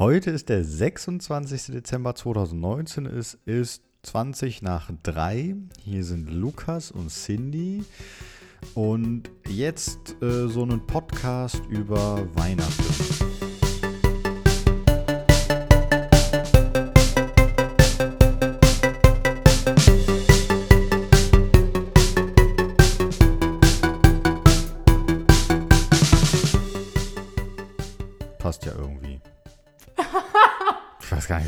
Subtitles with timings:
[0.00, 1.74] Heute ist der 26.
[1.74, 3.04] Dezember 2019.
[3.04, 5.56] Es ist 20 nach 3.
[5.84, 7.84] Hier sind Lukas und Cindy.
[8.74, 13.09] Und jetzt äh, so einen Podcast über Weihnachten.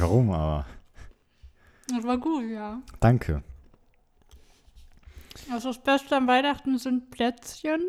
[0.03, 0.67] Warum, aber
[1.89, 2.83] Das war gut, ja.
[3.01, 3.43] danke.
[5.51, 7.81] Also das Beste an Weihnachten sind Plätzchen.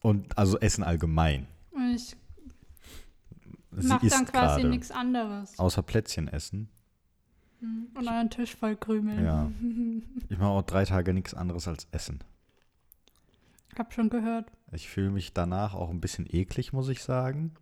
[0.00, 1.46] Und also Essen allgemein.
[1.72, 2.16] Und ich
[3.76, 5.58] Sie mache dann quasi nichts anderes.
[5.58, 6.68] Außer Plätzchen essen.
[7.94, 9.24] Und einen Tisch voll Krümel.
[9.24, 9.50] Ja.
[10.28, 12.22] Ich mache auch drei Tage nichts anderes als Essen.
[13.78, 14.50] Hab schon gehört.
[14.72, 17.52] Ich fühle mich danach auch ein bisschen eklig, muss ich sagen.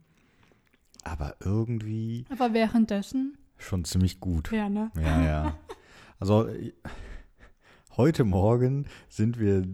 [1.04, 4.50] Aber irgendwie Aber währenddessen, schon ziemlich gut.
[4.52, 4.90] ja, ne?
[4.96, 5.58] Ja, ja.
[6.18, 6.48] Also
[7.96, 9.64] heute Morgen sind wir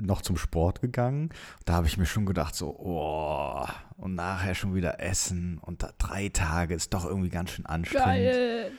[0.00, 1.30] noch zum Sport gegangen.
[1.64, 5.58] Da habe ich mir schon gedacht, so, oh, und nachher schon wieder essen.
[5.58, 8.06] Und da drei Tage ist doch irgendwie ganz schön anstrengend.
[8.06, 8.72] Geil.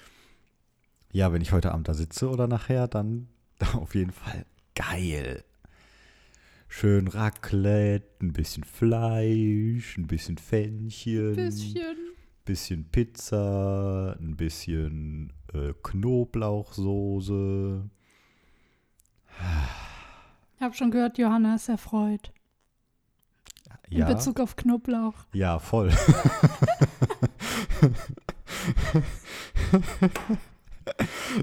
[1.11, 3.28] Ja, wenn ich heute Abend da sitze oder nachher, dann
[3.73, 4.45] auf jeden Fall
[4.76, 5.44] geil.
[6.67, 11.98] Schön Raclette, ein bisschen Fleisch, ein bisschen Fännchen, Bisschen.
[12.50, 17.88] Bisschen Pizza, ein bisschen äh, Knoblauchsoße.
[20.55, 22.33] Ich habe schon gehört, Johanna ist erfreut.
[23.92, 25.14] In Ja, Bezug auf Knoblauch.
[25.31, 25.89] ja, voll.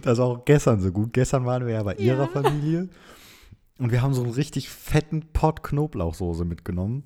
[0.02, 1.12] das ist auch gestern so gut.
[1.12, 2.28] Gestern waren wir ja bei ihrer Ja.
[2.28, 2.88] Familie
[3.78, 7.04] und wir haben so einen richtig fetten Pot Knoblauchsoße mitgenommen.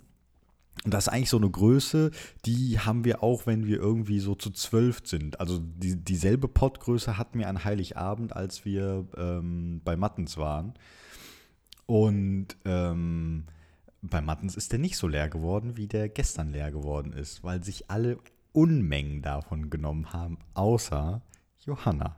[0.84, 2.10] Und das ist eigentlich so eine Größe,
[2.46, 5.38] die haben wir auch, wenn wir irgendwie so zu zwölf sind.
[5.38, 10.74] Also die, dieselbe Pottgröße hatten wir an Heiligabend, als wir ähm, bei Mattens waren.
[11.84, 13.44] Und ähm,
[14.00, 17.62] bei Mattens ist der nicht so leer geworden, wie der gestern leer geworden ist, weil
[17.62, 18.18] sich alle
[18.52, 21.20] Unmengen davon genommen haben, außer
[21.66, 22.16] Johanna,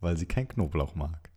[0.00, 1.30] weil sie kein Knoblauch mag.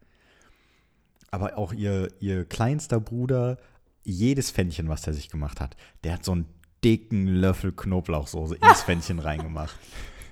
[1.32, 3.58] Aber auch ihr, ihr kleinster Bruder,
[4.04, 6.46] jedes Pfännchen, was der sich gemacht hat, der hat so einen
[6.84, 9.76] dicken Löffel Knoblauchsoße ins Pfännchen reingemacht.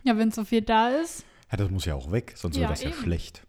[0.04, 1.26] Ja, wenn so viel da ist.
[1.52, 2.98] Ja, das muss ja auch weg, sonst Ja, wird das ja eben.
[3.00, 3.42] schlecht.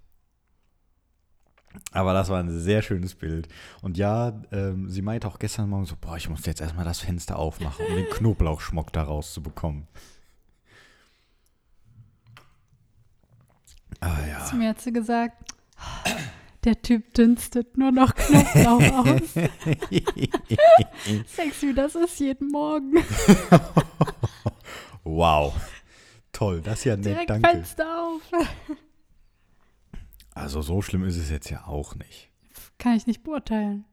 [1.93, 3.49] Aber das war ein sehr schönes Bild.
[3.83, 7.01] Und ja, ähm, sie meinte auch gestern Morgen so, boah, ich muss jetzt erstmal das
[7.01, 9.87] Fenster aufmachen, um den Knoblauchschmuck da rauszubekommen.
[14.01, 14.45] Ah ja.
[14.45, 15.37] Zu mir hat sie gesagt,
[16.67, 19.35] der Typ dünstet nur noch Knoblauch aus.
[21.27, 22.95] Sexy, wie das ist jeden Morgen.
[25.05, 25.55] wow.
[26.33, 27.49] Toll, das ist ja nett, Direkt danke.
[27.49, 28.21] Fenster auf.
[30.35, 32.29] Also so schlimm ist es jetzt ja auch nicht.
[32.79, 33.85] Kann ich nicht beurteilen.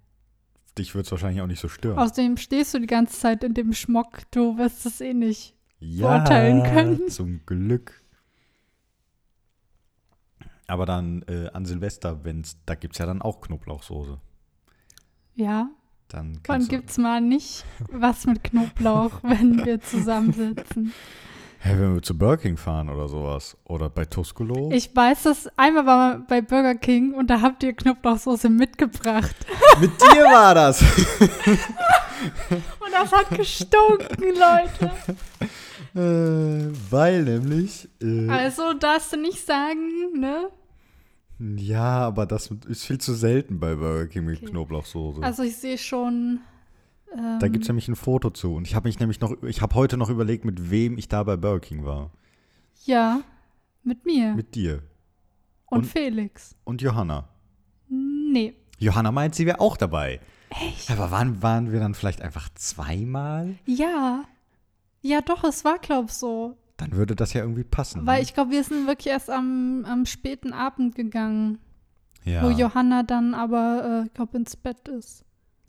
[0.77, 1.99] Dich wird es wahrscheinlich auch nicht so stören.
[1.99, 4.19] Außerdem stehst du die ganze Zeit in dem Schmock.
[4.31, 5.53] Du wirst es eh nicht.
[5.79, 7.07] ja, beurteilen können.
[7.09, 8.01] Zum Glück.
[10.67, 14.17] Aber dann äh, an Silvester, wenn's, da gibt es ja dann auch Knoblauchsoße.
[15.35, 15.69] Ja,
[16.07, 20.93] Dann wann du, gibt's mal nicht was mit Knoblauch, wenn wir zusammensitzen?
[21.59, 23.55] Hey, wenn wir zu Burger King fahren oder sowas.
[23.63, 24.69] Oder bei Tuscolo.
[24.73, 29.35] Ich weiß das, einmal war man bei Burger King und da habt ihr Knoblauchsoße mitgebracht.
[29.79, 30.81] Mit dir war das.
[32.79, 34.91] Und das hat gestunken, Leute.
[35.95, 35.99] Äh,
[36.89, 37.89] weil nämlich.
[38.01, 40.49] Äh, Also darfst du nicht sagen, ne?
[41.57, 44.51] ja, aber das ist viel zu selten bei Burger King mit Okay.
[44.51, 45.21] Knoblauchsoße.
[45.21, 46.39] Also ich sehe schon.
[47.15, 48.55] Ähm, Da gibt es nämlich ein Foto zu.
[48.55, 51.23] Und ich habe mich nämlich noch, ich habe heute noch überlegt, mit wem ich da
[51.23, 52.11] bei Burger King war.
[52.85, 53.21] Ja,
[53.83, 54.33] mit mir.
[54.35, 54.83] Mit dir.
[55.65, 56.55] und, und- Felix.
[56.63, 57.27] Und Johanna.
[57.89, 58.53] Nee.
[58.79, 60.19] Johanna meint, sie wäre auch dabei.
[60.49, 60.91] Echt?
[60.91, 63.55] Aber waren, waren wir dann vielleicht einfach zweimal?
[63.65, 64.23] Ja.
[65.03, 66.57] Ja, doch, es war, glaub ich, so.
[66.77, 68.05] Dann würde das ja irgendwie passen.
[68.05, 68.23] Weil ne?
[68.23, 71.59] ich glaube, wir sind wirklich erst am, am späten Abend gegangen,
[72.23, 75.25] ja, wo Johanna dann aber, äh, ich glaube, ins Bett ist.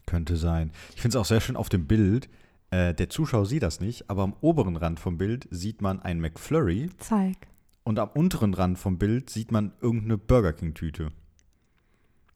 [0.07, 0.71] könnte sein.
[0.95, 2.29] Ich finde es auch sehr schön auf dem Bild.
[2.71, 6.21] Äh, der Zuschauer sieht das nicht, aber am oberen Rand vom Bild sieht man ein
[6.21, 7.49] McFlurry Zeig.
[7.83, 11.11] und am unteren Rand vom Bild sieht man irgendeine Burger King-Tüte.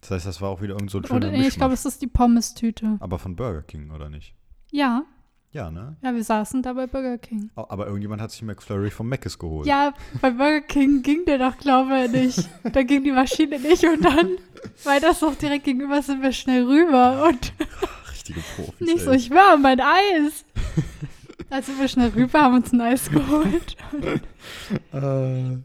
[0.01, 1.85] Das heißt, das war auch wieder irgend so ein schöner Oder nee, ich glaube, es
[1.85, 2.97] ist die Pommes-Tüte.
[2.99, 4.35] Aber von Burger King, oder nicht?
[4.71, 5.05] Ja,
[5.51, 5.97] Ja, ne?
[6.03, 7.51] ja, wir saßen da bei Burger King.
[7.57, 9.67] Oh, Aber irgendjemand hat sich McFlurry vom Mc's geholt.
[9.67, 12.49] Ja, bei Burger King ging der doch, glaube ich, nicht.
[12.73, 14.37] Da ging die Maschine nicht und dann,
[14.85, 17.53] weil das doch direkt gegenüber sind wir schnell rüber und
[18.11, 18.81] Richtige Profis.
[18.81, 19.17] nicht so, ey.
[19.17, 20.45] ich war mein Eis.
[21.51, 23.77] Also wir schnell rüber, haben uns ein Eis geholt.
[24.93, 25.57] Äh,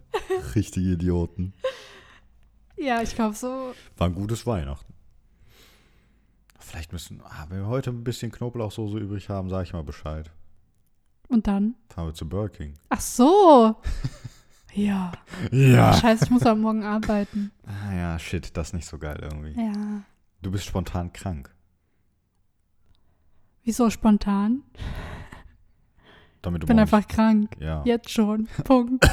[0.56, 1.54] richtige Idioten.
[2.78, 3.74] Ja, ich glaube so.
[3.98, 4.93] War ein gutes Weihnachten.
[6.74, 10.32] Vielleicht müssen, ah, wenn wir heute ein bisschen Knoblauchsoße übrig haben, sage ich mal Bescheid.
[11.28, 11.76] Und dann?
[11.94, 12.74] Fahren wir zu Burger King.
[12.90, 13.76] Ach so.
[14.76, 15.12] Ja.
[15.52, 15.94] Ja.
[15.94, 17.52] Scheiße, ich muss am Morgen arbeiten.
[17.64, 19.52] Ah ja, shit, das ist nicht so geil irgendwie.
[19.52, 20.02] Ja.
[20.42, 21.54] Du bist spontan krank.
[23.64, 24.64] Wieso spontan?
[26.42, 27.56] Damit du Ich bin einfach krank.
[27.60, 28.48] Ja, Jetzt schon.
[28.64, 29.08] Punkt.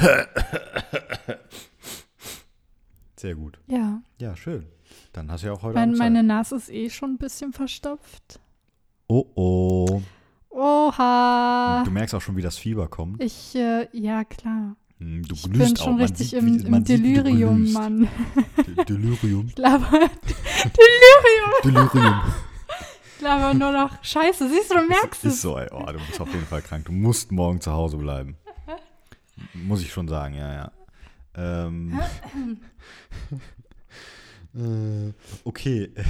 [3.17, 3.59] sehr gut.
[3.67, 4.01] Ja.
[4.19, 4.65] Ja, schön.
[5.13, 6.05] Dann hast du ja auch heute Mein, Abend Zeit.
[6.13, 8.39] meine Nase ist eh schon ein bisschen verstopft.
[9.07, 10.01] Oh oh.
[10.49, 11.83] Oha.
[11.85, 13.21] Du merkst auch schon, wie das Fieber kommt.
[13.23, 14.75] Ich, äh, ja klar.
[14.99, 15.97] Hm, Du Ich glühst bin schon auch.
[15.97, 17.73] Man richtig sieht, im, wie, im man sieht, wie du Delirium, glühst.
[17.73, 18.07] Mann.
[18.77, 19.47] De- Delirium.
[19.47, 19.89] Ich laber,
[21.63, 22.21] Delirium.
[23.15, 24.49] ich laber nur noch Scheiße.
[24.49, 25.41] Siehst du, du merkst Ist es.
[25.41, 25.67] so, ey.
[25.71, 26.85] Oh, du bist auf jeden Fall krank.
[26.85, 28.35] Du musst morgen zu Hause bleiben.
[29.53, 30.71] Muss ich schon sagen, ja, ja.
[31.35, 31.99] Ähm,
[34.55, 35.13] äh,
[35.43, 35.91] okay.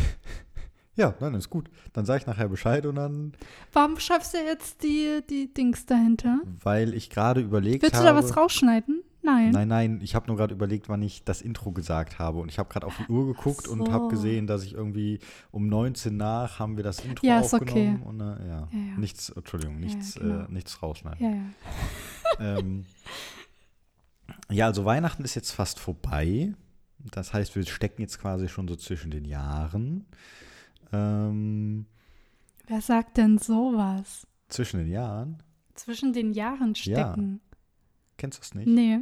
[0.98, 1.70] Ja, dann ist gut.
[1.94, 3.32] Dann sage ich nachher Bescheid und dann,
[3.72, 6.42] Warum schreibst du jetzt die, die Dings dahinter?
[6.62, 8.10] weil ich gerade überlegt Willst du habe.
[8.10, 9.02] da was rausschneiden?
[9.24, 9.52] Nein.
[9.52, 12.40] Nein, nein, ich habe nur gerade überlegt, wann ich das Intro gesagt habe.
[12.40, 13.92] Und ich habe gerade auf die Uhr geguckt und so.
[13.92, 15.20] habe gesehen, dass ich irgendwie
[15.52, 18.02] um 19 nach haben wir das Intro Ja, ist aufgenommen.
[18.02, 18.08] okay.
[18.10, 18.38] Und, äh, ja.
[18.48, 18.98] Ja, ja.
[18.98, 20.44] nichts, Entschuldigung, nichts, genau.
[20.44, 21.24] äh, nichts rausschneiden.
[21.24, 22.58] Ja, ja.
[22.60, 22.86] ähm,
[24.50, 26.54] ja, also Weihnachten ist jetzt fast vorbei.
[27.12, 30.06] Das heißt, wir stecken jetzt quasi schon so zwischen den Jahren.
[30.94, 31.86] Ähm,
[32.68, 34.27] Wer sagt denn sowas?
[34.50, 35.42] zwischen den Jahren?
[35.75, 37.39] Zwischen den Jahren stecken.
[38.18, 38.68] Kennst du das nicht?
[38.68, 39.00] Nee.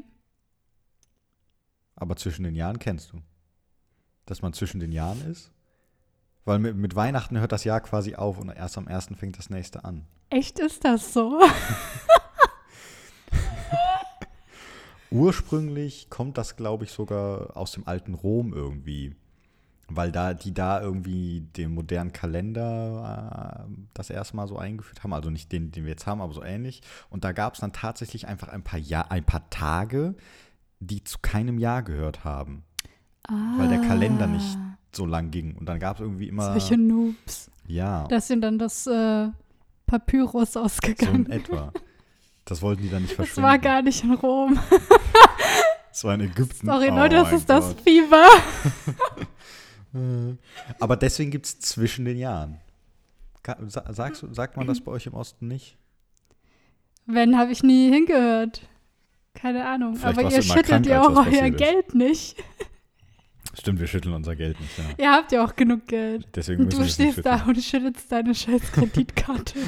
[1.96, 3.22] Aber zwischen den Jahren kennst du.
[4.26, 5.52] Dass man zwischen den Jahren ist?
[6.46, 9.50] Weil mit, mit Weihnachten hört das Jahr quasi auf und erst am ersten fängt das
[9.50, 10.06] nächste an.
[10.30, 11.42] Echt ist das so?
[15.12, 19.16] Ursprünglich kommt das, glaube ich, sogar aus dem alten Rom irgendwie.
[19.92, 25.14] Weil da, die da irgendwie den modernen Kalender äh, das erste Mal so eingeführt haben.
[25.14, 26.82] Also nicht den, den wir jetzt haben, aber so ähnlich.
[27.10, 30.14] Und da gab es dann tatsächlich einfach ein paar, Jahr, ein paar Tage,
[30.80, 32.64] die zu keinem Jahr gehört haben.
[33.58, 34.58] Weil der Kalender nicht
[34.92, 35.56] so lang ging.
[35.56, 36.44] Und dann gab es irgendwie immer.
[36.44, 36.60] Ah.
[36.60, 37.52] Solche Noobs.
[37.68, 39.30] ja, Da ist ihnen dann das äh,
[39.86, 41.26] Papyrus so ausgegangen.
[41.26, 41.74] in etwa.
[42.50, 43.48] Das wollten die dann nicht das verschwinden.
[43.48, 44.60] war gar nicht in Rom.
[45.92, 46.66] Das war in Ägypten.
[46.68, 47.82] Sorry, Oh Leute, das ist das Gott.
[47.82, 48.26] Fieber.
[50.80, 52.62] Aber deswegen gibt es zwischen den Jahren.
[53.68, 55.78] Sagst, sagt man das bei euch im Osten nicht?
[57.06, 58.62] Wenn, habe ich nie hingehört.
[59.34, 59.96] Keine Ahnung.
[59.96, 61.50] Vielleicht Aber ihr schüttelt ja auch das euer.
[61.50, 62.38] Geld nicht.
[63.60, 64.78] Stimmt, wir schütteln unser Geld nicht.
[64.78, 64.84] Ja.
[64.98, 66.28] Ihr habt ja auch genug Geld.
[66.36, 69.60] Deswegen Und müssen du wir es nicht stehst da und schüttelst deine scheiß Kreditkarte.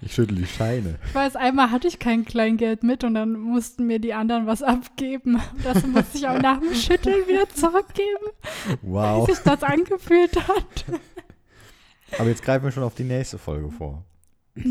[0.00, 0.98] Ich schüttel die Scheine.
[1.06, 4.62] Ich weiß, einmal hatte ich kein Kleingeld mit und dann mussten mir die anderen was
[4.62, 5.40] abgeben.
[5.64, 8.26] Das musste ich auch nach dem Schütteln wieder zurückgeben,
[8.82, 9.26] Wow.
[9.28, 10.84] wie sich das angefühlt hat.
[12.18, 14.04] Aber jetzt greifen wir schon auf die nächste Folge vor.
[14.56, 14.62] Ach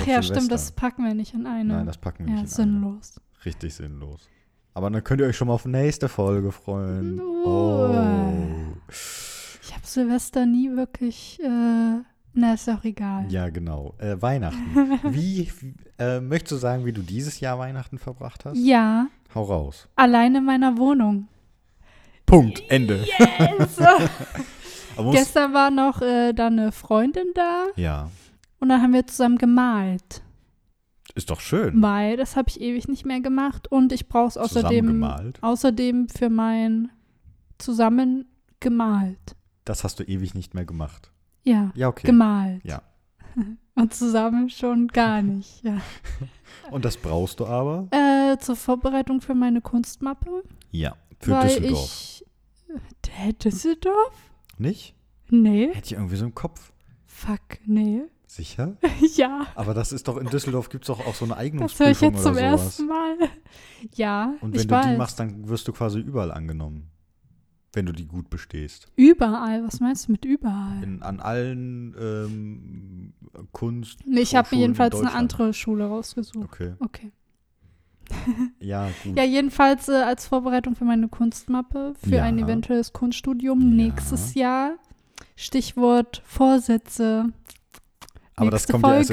[0.00, 0.22] Auf ja, Silvester.
[0.22, 1.74] stimmt, das packen wir nicht in eine.
[1.74, 2.72] Nein, das packen wir ja, nicht in eine.
[2.72, 3.20] sinnlos.
[3.44, 4.28] Richtig sinnlos.
[4.76, 7.18] Aber dann könnt ihr euch schon mal auf nächste Folge freuen.
[7.18, 7.94] Oh.
[8.90, 12.02] Ich habe Silvester nie wirklich, äh,
[12.34, 13.24] na, ist auch egal.
[13.30, 13.94] Ja, genau.
[13.96, 15.00] Äh, Weihnachten.
[15.04, 15.50] Wie,
[15.98, 18.58] äh, möchtest du sagen, wie du dieses Jahr Weihnachten verbracht hast?
[18.58, 19.88] Ja, Hau raus.
[19.96, 21.28] allein in meiner Wohnung.
[22.26, 22.62] Punkt.
[22.68, 23.02] Ende.
[23.18, 23.78] Yes!
[25.10, 28.10] Gestern war noch äh, dann eine Freundin da ja,
[28.60, 30.20] und dann haben wir zusammen gemalt.
[31.16, 31.82] Ist doch schön.
[31.82, 35.04] Weil das habe ich ewig nicht mehr gemacht und ich brauche es außerdem,
[35.40, 36.90] außerdem für mein
[37.58, 38.26] Zusammen
[38.60, 39.34] gemalt.
[39.64, 41.10] Das hast du ewig nicht mehr gemacht.
[41.42, 42.06] Ja, Ja, okay.
[42.06, 42.62] gemalt.
[42.64, 42.82] Ja.
[43.74, 45.62] Und zusammen schon gar nicht.
[45.62, 45.80] Ja.
[46.70, 47.88] Und das brauchst du aber?
[47.90, 50.42] Äh, zur Vorbereitung für meine Kunstmappe.
[50.70, 50.96] Ja.
[51.20, 51.82] Für weil Düsseldorf.
[51.84, 52.24] ich.
[53.10, 54.14] Hä, Düsseldorf?
[54.58, 54.94] Nicht?
[55.28, 55.68] Nee.
[55.74, 56.72] Hätte ich irgendwie so im Kopf.
[57.04, 58.02] Fuck, nee.
[58.36, 58.76] Sicher?
[59.16, 61.46] ja, Aber das ist doch in Düsseldorf gibt es doch auch so eine das höre
[61.46, 62.42] Eignungsprüfung ich jetzt zum sowas.
[62.42, 63.16] ersten Mal.
[63.94, 64.86] Ja, Und wenn du weiß.
[64.86, 66.90] die machst, dann wirst du quasi überall angenommen.
[67.72, 68.88] Wenn du die gut bestehst.
[68.96, 69.62] Überall.
[69.64, 70.82] Was meinst du mit überall?
[70.82, 73.12] In, an allen ähm,
[73.52, 73.98] Kunst.
[74.06, 76.44] Ich habe mir jedenfalls eine andere Schule rausgesucht.
[76.52, 76.74] Okay.
[76.80, 77.12] Okay.
[78.60, 79.16] Ja, gut.
[79.16, 82.22] Ja, jedenfalls äh, als Vorbereitung für meine Kunstmappe für Ja.
[82.24, 83.66] ein eventuelles Kunststudium Ja.
[83.66, 84.76] nächstes Jahr.
[85.34, 87.32] Stichwort Vorsätze.
[88.36, 89.12] Aber das Nächste kommt ja erst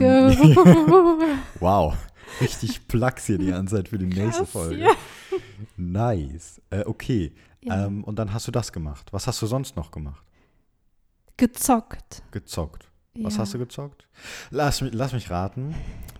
[0.53, 0.71] Folge.
[0.71, 1.95] im, Wow.
[2.41, 4.77] Richtig Plax hier die ganze Zeit für die nächste Krass, Folge.
[4.81, 4.91] ja.
[5.77, 6.61] Nice.
[6.69, 7.33] Äh, okay.
[7.61, 7.85] Ja.
[7.85, 9.07] Ähm, und dann hast du das gemacht.
[9.13, 10.23] Was hast du sonst noch gemacht?
[11.37, 12.23] Gezockt.
[12.31, 12.89] Gezockt.
[13.15, 13.41] Was Ja.
[13.41, 14.07] hast du gezockt?
[14.49, 15.75] Lass, mich- lass mich raten.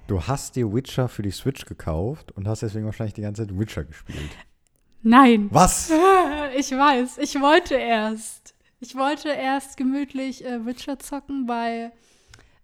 [0.07, 3.57] Du hast dir Witcher für die Switch gekauft und hast deswegen wahrscheinlich die ganze Zeit
[3.57, 4.31] Witcher gespielt.
[5.01, 5.48] Nein.
[5.51, 5.91] Was?
[6.55, 8.53] Ich weiß, ich wollte erst.
[8.79, 11.89] Ich wollte erst gemütlich äh, Witcher zocken, äh,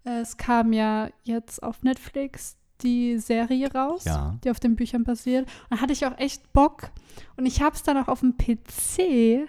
[0.04, 4.38] es kam ja jetzt auf Netflix die Serie raus, Ja.
[4.44, 5.48] die auf den Büchern basiert.
[5.70, 6.92] Und da hatte ich auch echt Bock.
[7.36, 9.48] Und ich habe es dann auch auf dem PC,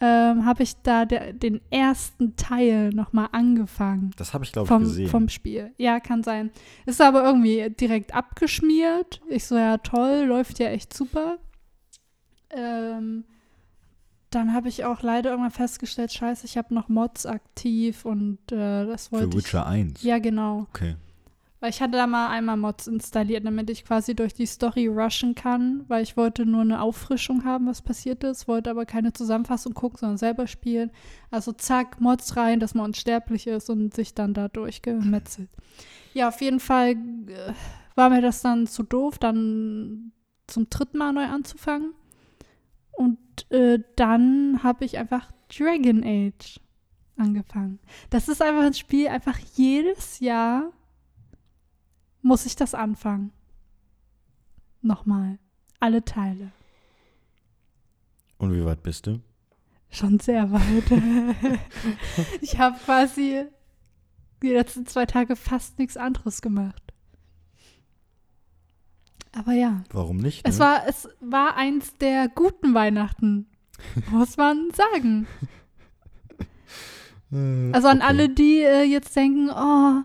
[0.00, 4.12] ähm, habe ich da der, den ersten Teil nochmal angefangen.
[4.16, 5.08] Das habe ich, glaube ich, Vom, gesehen.
[5.08, 5.72] vom Spiel.
[5.76, 6.52] Ja, kann sein.
[6.86, 9.20] Ist aber irgendwie direkt abgeschmiert.
[9.28, 11.38] Ich so, ja, toll, läuft ja echt super.
[12.50, 13.24] Ähm,
[14.30, 18.86] dann habe ich auch leider irgendwann festgestellt, scheiße, ich habe noch Mods aktiv und äh,
[18.86, 19.98] das wollte für Witcher 1.
[19.98, 20.04] ich.
[20.04, 20.66] Ja, genau.
[20.70, 20.96] Okay.
[21.60, 25.34] Weil ich hatte da mal einmal Mods installiert, damit ich quasi durch die Story rushen
[25.34, 29.74] kann, weil ich wollte nur eine Auffrischung haben, was passiert ist, wollte aber keine Zusammenfassung
[29.74, 30.92] gucken, sondern selber spielen.
[31.32, 35.48] Also zack, Mods rein, dass man unsterblich ist und sich dann da durchgemetzelt.
[36.14, 37.52] Ja, auf jeden Fall äh,
[37.96, 40.12] war mir das dann zu doof, dann
[40.46, 41.92] zum dritten Mal neu anzufangen.
[42.98, 46.58] Und äh, dann habe ich einfach Dragon Age
[47.16, 47.78] angefangen.
[48.10, 50.72] Das ist einfach ein Spiel, einfach jedes Jahr
[52.22, 53.30] muss ich das anfangen.
[54.82, 55.38] Nochmal.
[55.78, 56.50] Alle Teile.
[58.36, 59.20] Und wie weit bist du?
[59.90, 60.90] Schon sehr weit.
[62.40, 63.44] ich habe quasi
[64.42, 66.87] die letzten zwei Tage fast nichts anderes gemacht.
[69.36, 70.46] Aber ja, Warum nicht?
[70.46, 70.64] es ne?
[70.64, 73.46] war, es war eins der guten Weihnachten,
[74.10, 75.26] muss man sagen.
[77.32, 78.06] Äh, Also an okay.
[78.06, 80.02] alle, die äh, jetzt denken, oh,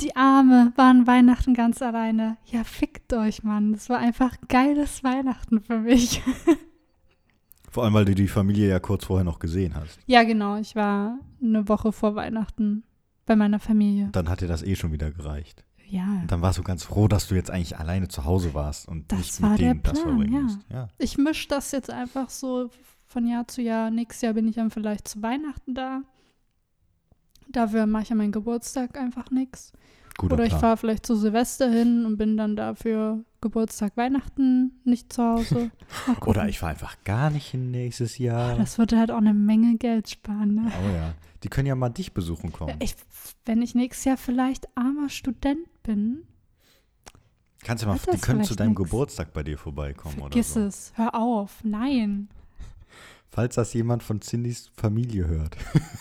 [0.00, 2.36] die Arme waren Weihnachten ganz alleine.
[2.46, 3.72] Ja, fickt euch, Mann.
[3.72, 6.20] Das war einfach geiles Weihnachten für mich.
[7.70, 9.98] Vor allem, weil du die Familie ja kurz vorher noch gesehen hast.
[10.06, 10.56] ja, genau.
[10.58, 12.82] Ich war eine Woche vor Weihnachten
[13.24, 14.10] bei meiner Familie.
[14.12, 15.64] Dann hat dir das eh schon wieder gereicht.
[15.92, 16.04] Ja.
[16.22, 19.12] Und dann warst du ganz froh, dass du jetzt eigentlich alleine zu Hause warst und
[19.12, 20.40] Das nicht war mit der denen das Plan, verbringen ja.
[20.40, 20.58] musst.
[20.70, 20.88] Ja.
[20.96, 22.70] Ich mische das jetzt einfach so
[23.06, 23.90] von Jahr zu Jahr.
[23.90, 26.00] Nächstes Jahr bin ich dann vielleicht zu Weihnachten da.
[27.50, 29.72] Dafür mache ich an meinem Geburtstag einfach nichts.
[30.16, 35.12] Guter Oder ich fahre vielleicht zu Silvester hin und bin dann dafür Geburtstag, Weihnachten nicht
[35.12, 35.70] zu Hause.
[36.24, 38.56] Oder ich fahre einfach gar nicht hin nächstes Jahr.
[38.56, 40.54] Das würde halt auch eine Menge Geld sparen.
[40.54, 40.62] Ne?
[40.66, 41.12] oh ja.
[41.42, 42.76] Die können ja mal dich besuchen kommen.
[42.80, 42.94] Ich,
[43.44, 46.24] wenn ich nächstes Jahr vielleicht armer Student bin,
[47.64, 48.82] Kannst du mal, die können zu deinem nix?
[48.82, 50.68] Geburtstag bei dir vorbeikommen vergiss oder so.
[50.68, 50.92] es.
[50.96, 51.62] Hör auf.
[51.62, 52.28] Nein.
[53.28, 55.56] Falls das jemand von Cindys Familie hört.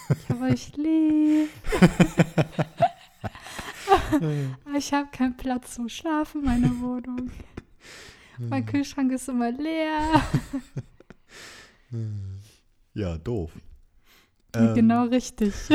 [0.09, 1.49] Ich habe euch lieb.
[4.77, 7.31] ich habe keinen Platz zum Schlafen, meine Wohnung.
[8.37, 10.21] Mein Kühlschrank ist immer leer.
[12.93, 13.51] Ja, doof.
[14.53, 15.53] Ähm, genau richtig.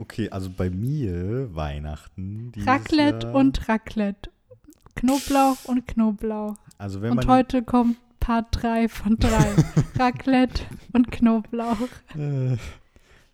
[0.00, 2.52] Okay, also bei mir Weihnachten.
[2.58, 4.30] Raclette Jahr, und Raclette.
[4.94, 6.54] Knoblauch und Knoblauch.
[6.76, 7.26] Also wenn Und man.
[7.28, 9.28] heute kommt Part 3 von 3.
[9.98, 11.78] Raclette und Knoblauch.
[12.14, 12.56] Äh,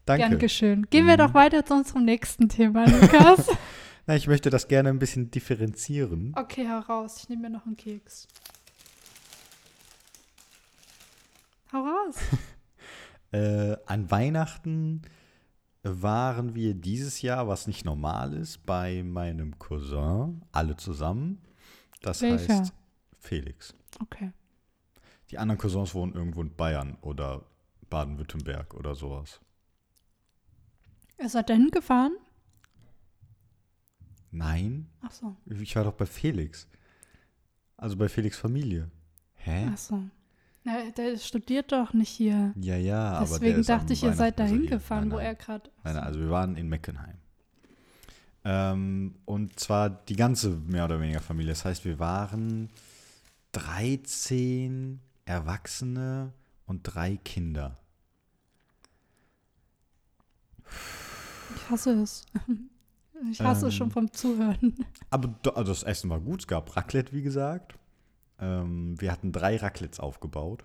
[0.06, 0.28] danke.
[0.30, 0.86] Dankeschön.
[0.88, 1.18] Gehen wir Mhm.
[1.18, 3.46] doch weiter zu unserem nächsten Thema, Lukas.
[4.06, 6.32] Na, ich möchte das gerne ein bisschen differenzieren.
[6.36, 7.16] okay, hau raus.
[7.18, 8.26] Ich nehme mir noch einen Keks.
[11.72, 12.16] Hau raus.
[13.34, 15.02] Äh, an Weihnachten
[15.82, 21.42] waren wir dieses Jahr, was nicht normal ist, bei meinem Cousin, alle zusammen.
[22.00, 22.60] Das Welcher?
[22.60, 22.72] heißt
[23.18, 23.74] Felix.
[24.00, 24.30] Okay.
[25.30, 27.44] Die anderen Cousins wohnen irgendwo in Bayern oder
[27.90, 29.40] Baden-Württemberg oder sowas.
[31.18, 32.16] Ihr seid dahin gefahren?
[34.30, 35.36] Nein, Ach so.
[35.46, 36.68] ich war doch bei Felix.
[37.76, 38.90] Also bei Felix Familie.
[39.34, 39.70] Hä?
[39.72, 40.04] Ach so.
[40.64, 42.52] Na, der studiert doch nicht hier.
[42.58, 44.70] Ja, ja, aber Deswegen ist am dachte ich, ihr seid Weihnachten ist er dahin hier.
[44.70, 45.70] gefahren, Nein, wo er gerade.
[45.84, 47.16] Nein, nein, also wir waren in Meckenheim.
[48.46, 51.52] Ähm, und zwar die ganze mehr oder weniger Familie.
[51.52, 52.70] Das heißt, wir waren
[53.52, 56.32] 13 Erwachsene
[56.66, 57.76] und drei Kinder.
[61.56, 62.24] Ich hasse es.
[63.30, 63.78] Ich hasse es Ähm.
[63.78, 64.74] schon vom Zuhören.
[65.10, 66.40] Aber also das Essen war gut.
[66.40, 67.74] Es gab Raclette, wie gesagt.
[68.40, 70.64] Ähm, wir hatten drei Raclettes aufgebaut,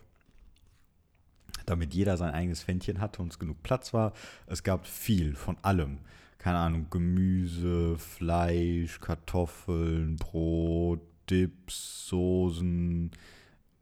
[1.65, 4.13] damit jeder sein eigenes Fännchen hatte und es genug Platz war.
[4.47, 5.99] Es gab viel von allem.
[6.37, 13.11] Keine Ahnung, Gemüse, Fleisch, Kartoffeln, Brot, Dips, Soßen,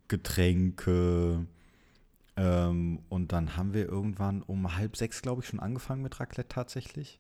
[0.07, 1.45] Getränke.
[2.35, 6.49] Ähm, und dann haben wir irgendwann um halb sechs, glaube ich, schon angefangen mit Raclette
[6.49, 7.19] tatsächlich.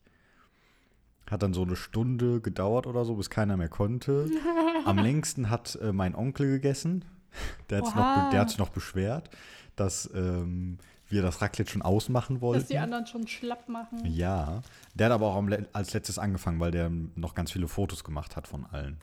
[1.29, 4.29] Hat dann so eine Stunde gedauert oder so, bis keiner mehr konnte.
[4.85, 7.05] Am längsten hat äh, mein Onkel gegessen.
[7.69, 9.29] Der hat sich noch, noch beschwert,
[9.75, 10.77] dass ähm,
[11.09, 12.61] wir das Raclette schon ausmachen wollten.
[12.61, 13.99] Dass die anderen schon schlapp machen.
[14.05, 14.61] Ja,
[14.93, 15.43] der hat aber auch
[15.73, 18.99] als letztes angefangen, weil der noch ganz viele Fotos gemacht hat von allen.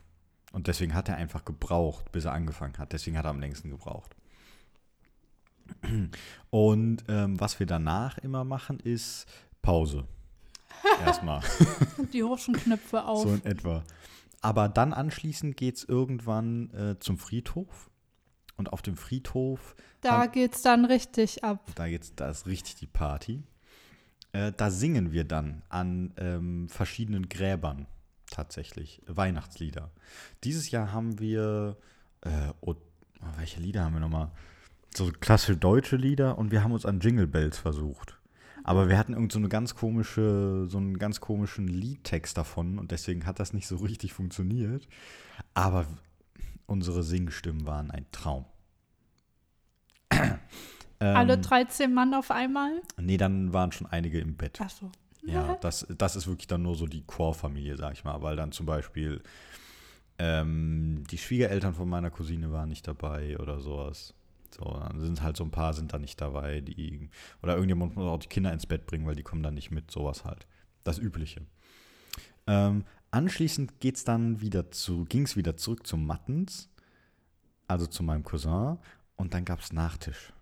[0.53, 2.93] Und deswegen hat er einfach gebraucht, bis er angefangen hat.
[2.93, 4.15] Deswegen hat er am längsten gebraucht.
[6.51, 9.27] Und ähm, was wir danach immer machen, ist
[9.63, 10.05] Pause.
[11.05, 11.41] Erstmal,
[12.13, 13.23] Die Hochenknöpfe auf.
[13.23, 13.83] so in etwa.
[14.41, 17.91] Aber dann anschließend geht es irgendwann äh, zum Friedhof.
[18.57, 21.61] Und auf dem Friedhof da haben- geht's dann richtig ab.
[21.75, 23.43] da jetzt, da ist richtig die Party.
[24.33, 27.87] Äh, da singen wir dann an ähm, verschiedenen Gräbern
[28.31, 29.91] tatsächlich Weihnachtslieder.
[30.45, 31.77] Dieses Jahr haben wir,
[32.21, 32.75] äh, oh,
[33.37, 34.31] welche Lieder haben wir nochmal?
[34.95, 38.19] So klassische deutsche Lieder und wir haben uns an Jingle Bells versucht.
[38.65, 42.91] Aber wir hatten irgend so eine ganz komische, so einen ganz komischen Liedtext davon und
[42.91, 44.89] deswegen hat das nicht so richtig funktioniert.
[45.53, 45.87] Aber
[46.67, 48.47] unsere Singstimmen waren ein Traum.
[50.99, 52.81] Alle Ähm, 13 Mann auf einmal?
[52.97, 54.59] Nee, dann waren schon einige im Bett.
[54.63, 54.91] Ach so.
[55.27, 58.53] Ja, das, das ist wirklich dann nur so die Core-Familie, sag ich mal, weil dann
[58.53, 59.23] zum Beispiel
[60.19, 64.15] ähm, die Schwiegereltern von meiner Cousine waren nicht dabei oder sowas.
[64.55, 67.11] So, dann sind halt so ein paar sind da nicht dabei, die
[67.43, 69.91] oder irgendjemand muss auch die Kinder ins Bett bringen, weil die kommen dann nicht mit,
[69.91, 70.47] sowas halt.
[70.85, 71.43] Das Übliche.
[72.47, 76.69] Ähm, anschließend geht's dann wieder zu, ging es wieder zurück zu Mattens,
[77.67, 78.79] also zu meinem Cousin,
[79.17, 80.33] und dann gab es Nachtisch.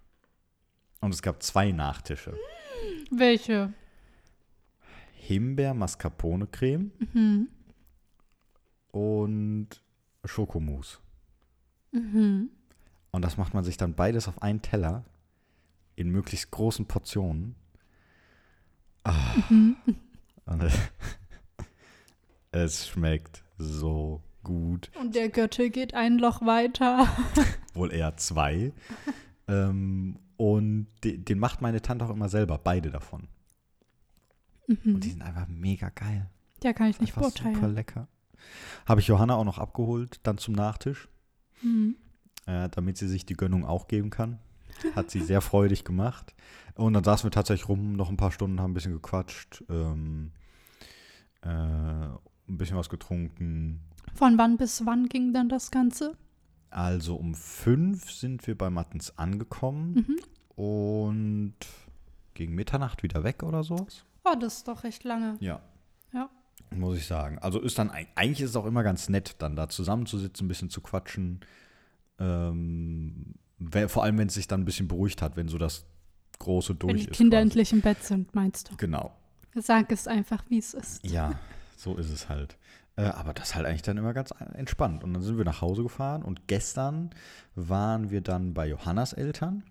[1.01, 2.37] Und es gab zwei Nachtische.
[3.11, 3.73] Welche?
[5.15, 7.49] Himbeer-Mascarpone-Creme Mhm.
[8.91, 9.69] und
[10.25, 10.99] Schokomousse.
[11.93, 12.51] Mhm.
[13.13, 15.05] Und das macht man sich dann beides auf einen Teller
[15.97, 17.55] in möglichst großen Portionen.
[19.05, 19.35] Ah.
[19.49, 19.77] Mhm.
[22.55, 24.91] Es, schmeckt so gut.
[25.01, 27.09] Und der Götte geht ein Loch weiter.
[27.75, 28.73] Wohl eher zwei.
[29.49, 33.27] ähm, und de, den macht meine Tante auch immer selber, beide davon.
[34.67, 34.97] Mhm.
[34.97, 36.29] Und die sind einfach mega geil.
[36.63, 37.75] Ja, kann ich nicht Einfach super beurteilen.
[37.75, 38.09] lecker.
[38.85, 41.09] Habe ich Johanna auch noch abgeholt, dann zum Nachtisch.
[41.63, 41.97] Mhm.
[42.47, 44.39] Äh, damit sie sich die Gönnung auch geben kann.
[44.97, 46.35] Hat sie sehr freudig gemacht.
[46.75, 50.33] Und dann saßen wir tatsächlich rum, noch ein paar Stunden, haben ein bisschen gequatscht, ähm,
[51.43, 53.81] äh, ein bisschen was getrunken.
[54.15, 56.17] Von wann bis wann ging dann das Ganze?
[56.71, 60.17] Also um fünf sind wir bei Mattens angekommen Mhm.
[60.63, 61.55] und
[62.35, 64.05] gegen Mitternacht wieder weg oder sowas.
[64.25, 65.37] Oh, das ist doch recht lange.
[65.41, 65.61] Ja.
[66.13, 66.31] Ja.
[66.75, 67.39] Muss ich sagen.
[67.41, 70.49] Also ist dann, eig- eigentlich ist es auch immer ganz nett, dann da zusammenzusitzen, ein
[70.49, 71.41] bisschen zu quatschen.
[72.19, 73.35] Ähm,
[73.89, 75.85] vor allem, wenn es sich dann ein bisschen beruhigt hat, wenn so das
[76.39, 77.17] Große durch Wenn die ist.
[77.17, 77.43] Kinder quasi.
[77.43, 78.77] endlich im Bett sind, meinst du?
[78.77, 79.13] Genau.
[79.55, 81.05] Sag es einfach, wie es ist.
[81.07, 81.39] Ja,
[81.77, 82.57] so ist es halt.
[82.97, 85.05] Äh, aber das ist halt eigentlich dann immer ganz entspannt.
[85.05, 87.11] Und dann sind wir nach Hause gefahren und gestern
[87.55, 89.65] waren wir dann bei Johannas Eltern.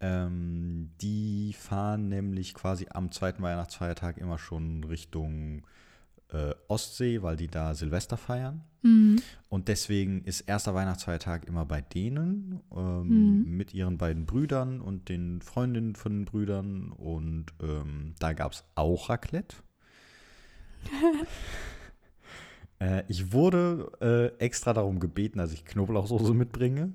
[0.00, 5.66] Ähm, die fahren nämlich quasi am zweiten Weihnachtsfeiertag immer schon Richtung
[6.32, 8.62] äh, Ostsee, weil die da Silvester feiern.
[8.82, 9.20] Mhm.
[9.48, 13.02] Und deswegen ist erster Weihnachtsfeiertag immer bei denen ähm,
[13.44, 13.56] Mhm.
[13.56, 16.90] mit ihren beiden Brüdern und den Freundinnen von den Brüdern.
[16.92, 19.56] Und ähm, da gab es auch Raclette.
[22.80, 26.92] äh, ich wurde äh, extra darum gebeten, dass ich Knoblauchsoße mitbringe.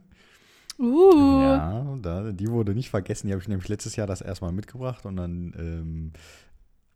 [0.80, 1.42] Uh.
[1.42, 3.28] Ja, da, die wurde nicht vergessen.
[3.28, 6.12] Die habe ich nämlich letztes Jahr das erstmal mitgebracht und dann ähm,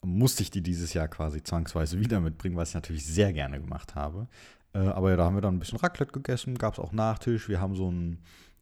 [0.03, 3.95] musste ich die dieses Jahr quasi zwangsweise wieder mitbringen, was ich natürlich sehr gerne gemacht
[3.95, 4.27] habe.
[4.73, 7.47] Äh, aber ja, da haben wir dann ein bisschen Raclette gegessen, gab es auch Nachtisch.
[7.49, 8.19] Wir haben so ein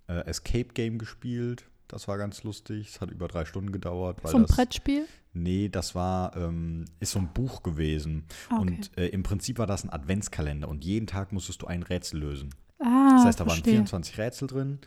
[0.08, 1.66] äh, Escape-Game gespielt.
[1.88, 2.90] Das war ganz lustig.
[2.90, 4.24] Es hat über drei Stunden gedauert.
[4.24, 5.06] Weil Zum das, Brettspiel?
[5.34, 8.26] Nee, das war, ähm, ist so ein Buch gewesen.
[8.50, 8.62] Ah, Okay.
[8.62, 12.20] Und äh, im Prinzip war das ein Adventskalender und jeden Tag musstest du ein Rätsel
[12.20, 12.54] lösen.
[12.80, 13.74] ah, Das heißt, da waren verstehe.
[13.74, 14.80] 24 Rätsel drin.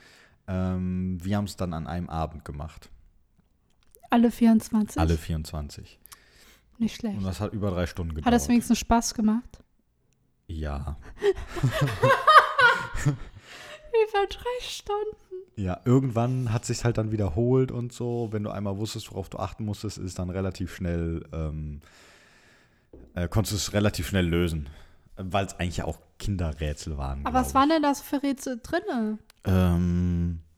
[0.48, 2.90] Ähm, wir haben es dann an einem Abend gemacht.
[4.10, 5.00] Alle 24?
[5.00, 5.98] Alle 24.
[6.82, 7.16] Nicht schlecht.
[7.16, 8.26] Und das hat über drei Stunden gedauert.
[8.26, 9.62] Hat das wenigstens Spaß gemacht?
[10.48, 10.96] Ja.
[13.04, 15.16] Über drei Stunden.
[15.54, 18.30] Ja, irgendwann hat sich halt dann wiederholt und so.
[18.32, 21.82] Wenn du einmal wusstest, worauf du achten musstest, ist dann relativ schnell, ähm,
[23.14, 24.68] äh, konntest du es relativ schnell lösen.
[25.16, 27.24] Weil es eigentlich ja auch Kinderrätsel waren.
[27.24, 29.18] Aber was waren denn da so für Rätsel drin?
[29.44, 30.51] Ähm, äh,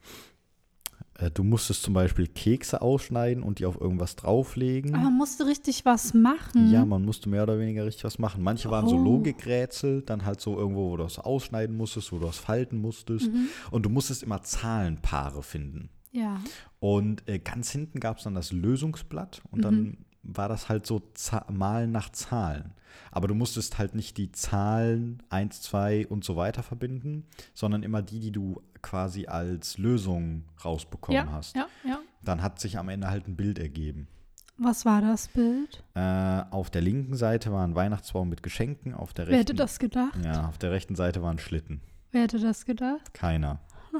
[1.30, 4.94] du musstest zum Beispiel Kekse ausschneiden und die auf irgendwas drauflegen.
[4.94, 6.70] Aber man musste richtig was machen.
[6.70, 8.42] Ja, man musste mehr oder weniger richtig was machen.
[8.42, 9.02] Manche waren so Oh.
[9.04, 13.32] Logikrätsel, dann halt so irgendwo, wo du das ausschneiden musstest, wo du das falten musstest.
[13.32, 13.48] Mhm.
[13.70, 15.88] Und du musstest immer Zahlenpaare finden.
[16.12, 16.40] Ja.
[16.80, 19.62] Und äh, ganz hinten gab es dann das Lösungsblatt und Mhm.
[19.62, 22.72] dann war das halt so Za Malen nach Zahlen.
[23.10, 28.02] Aber du musstest halt nicht die Zahlen 1, 2 und so weiter verbinden, sondern immer
[28.02, 31.56] die, die du quasi als Lösung rausbekommen Ja, hast.
[31.56, 31.98] ja, ja.
[32.22, 34.08] dann hat sich am Ende halt ein Bild ergeben.
[34.56, 35.82] Was war das Bild?
[35.94, 39.56] Äh, auf der linken Seite war ein Weihnachtsbaum mit Geschenken, auf der Wer hätte rechten,
[39.56, 40.16] das gedacht?
[40.24, 41.80] ja, auf der rechten Seite war ein Schlitten.
[42.12, 43.12] Wer hätte das gedacht?
[43.14, 43.58] Keiner.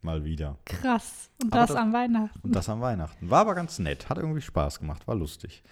[0.00, 0.58] Mal wieder.
[0.64, 1.30] Krass.
[1.40, 2.40] Und das das- am Weihnachten.
[2.42, 3.30] Und das am Weihnachten.
[3.30, 5.62] War aber ganz nett, hat irgendwie Spaß gemacht, war lustig.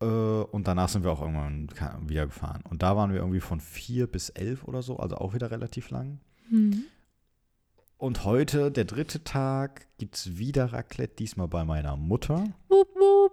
[0.00, 1.68] Äh, und danach sind wir auch irgendwann
[2.08, 2.62] wieder gefahren.
[2.68, 5.90] Und da waren wir irgendwie von vier bis elf oder so, also auch wieder relativ
[5.90, 6.20] lang.
[6.48, 6.84] Hm.
[7.96, 13.32] Und heute, der dritte Tag, gibt es wieder Raclette, diesmal bei meiner Mutter, Wup, wup.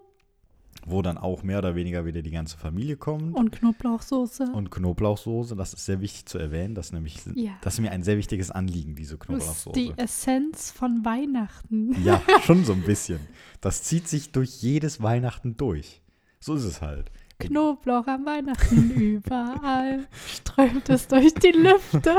[0.88, 3.36] wo dann auch mehr oder weniger wieder die ganze Familie kommt.
[3.36, 4.51] Und Knoblauchsoße.
[4.54, 6.73] Und Knoblauchsoße, das ist sehr wichtig zu erwähnen.
[6.73, 7.51] Das ist nämlich, Ja.
[7.62, 9.73] das ist mir ein sehr wichtiges Anliegen, diese das ist Knoblauchsoße.
[9.80, 12.04] die Essenz von Weihnachten.
[12.04, 13.19] Ja, schon so ein bisschen.
[13.62, 16.01] Das zieht sich durch jedes Weihnachten durch.
[16.45, 17.12] So ist es halt.
[17.39, 20.08] Knoblauch am Weihnachten überall.
[20.27, 22.15] Strömt es durch die Lüfte.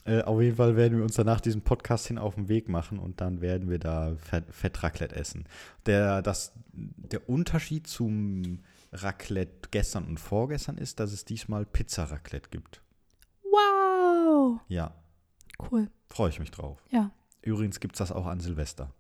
[0.05, 2.99] Äh, auf jeden Fall werden wir uns danach diesen Podcast hin auf den Weg machen
[2.99, 5.45] und dann werden wir da Fett, Fettraclette essen.
[5.86, 8.59] Der, das, der Unterschied zum
[8.91, 12.81] Raclette gestern und vorgestern ist, dass es diesmal Pizza-Raclette gibt.
[13.43, 14.59] Wow.
[14.67, 14.93] Ja,
[15.71, 15.89] Cool.
[16.09, 16.83] freue ich mich drauf.
[16.91, 17.12] Ja.
[17.41, 18.93] Übrigens gibt es das auch an Silvester.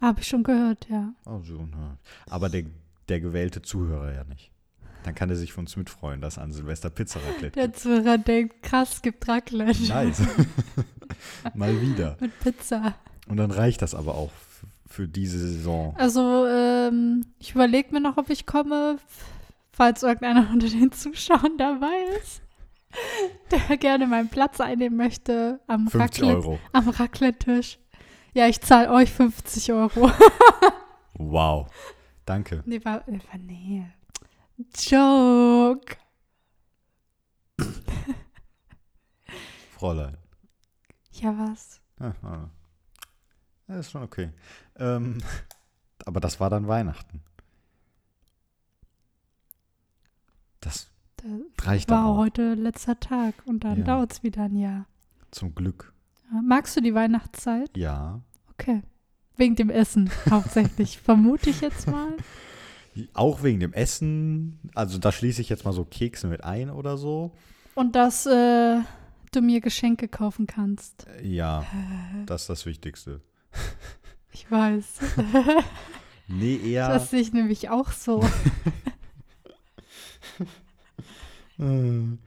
[0.00, 1.12] Habe ich schon gehört, ja.
[1.24, 1.98] Also, na.
[2.30, 2.64] Aber der,
[3.08, 4.50] der gewählte Zuhörer ja nicht.
[5.04, 9.00] Dann kann er sich von uns mitfreuen, dass an Silvester Pizza-Raclette Der Zuhörer denkt, krass,
[9.02, 9.82] gibt Raclette.
[9.88, 10.22] Nice.
[11.54, 12.16] Mal wieder.
[12.20, 12.94] Mit Pizza.
[13.28, 14.30] Und dann reicht das aber auch
[14.86, 15.94] für diese Saison.
[15.96, 18.98] Also, ähm, ich überlege mir noch, ob ich komme,
[19.72, 22.42] falls irgendeiner unter den Zuschauern dabei ist,
[23.50, 26.58] der gerne meinen Platz einnehmen möchte am 50 Raclette, Euro.
[26.72, 27.78] am Raclette-Tisch.
[28.38, 30.10] Ja, ich zahle euch 50 Euro.
[31.20, 31.66] Wow.
[32.24, 32.62] Danke.
[32.64, 33.84] nee, war, äh, war nee.
[34.78, 35.96] Joke.
[39.72, 40.16] Fräulein.
[41.14, 41.80] Ja, was?
[41.98, 42.48] Ja, ah.
[43.66, 44.30] Ja, ist schon okay.
[44.76, 45.18] Ähm,
[46.06, 47.20] aber das war dann Weihnachten.
[50.60, 52.16] Das Das reicht war auch.
[52.18, 53.84] heute letzter Tag und dann Ja.
[53.86, 54.86] dauert es wieder ein Jahr.
[55.32, 55.92] Zum Glück.
[56.44, 57.76] Magst du die Weihnachtszeit?
[57.76, 58.20] Ja.
[58.58, 58.82] Okay.
[59.36, 62.12] Wegen dem Essen hauptsächlich, vermute ich jetzt mal.
[63.14, 64.58] Auch wegen dem Essen.
[64.74, 67.32] Also da schließe ich jetzt mal so Kekse mit ein oder so.
[67.74, 68.80] Und dass äh,
[69.30, 71.06] du mir Geschenke kaufen kannst.
[71.06, 71.64] Äh, Ja,
[72.26, 73.20] das ist das Wichtigste.
[74.32, 74.84] Ich weiß.
[76.28, 76.88] Nee, eher.
[76.90, 78.22] Das sehe ich nämlich auch so.
[81.58, 82.18] Äh,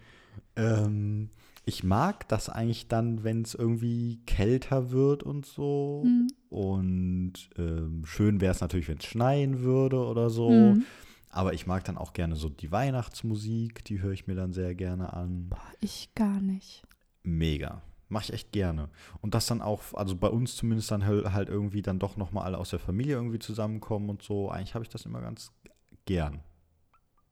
[0.56, 1.30] ähm,
[1.72, 6.02] ich mag das eigentlich dann, wenn es irgendwie kälter wird und so.
[6.04, 6.28] Hm.
[6.50, 10.50] Und ähm, schön wäre es natürlich, wenn es schneien würde oder so.
[10.50, 10.84] Hm.
[11.30, 14.76] Aber ich mag dann auch gerne so die Weihnachtsmusik, die höre ich mir dann sehr
[14.76, 15.48] gerne an.
[15.48, 16.84] Boah, ich gar nicht.
[17.24, 17.82] Mega.
[18.10, 18.90] Mache ich echt gerne.
[19.22, 22.44] Und das dann auch, also bei uns zumindest dann halt, halt irgendwie dann doch nochmal
[22.44, 24.50] alle aus der Familie irgendwie zusammenkommen und so.
[24.50, 25.54] Eigentlich habe ich das immer ganz
[26.04, 26.42] gern,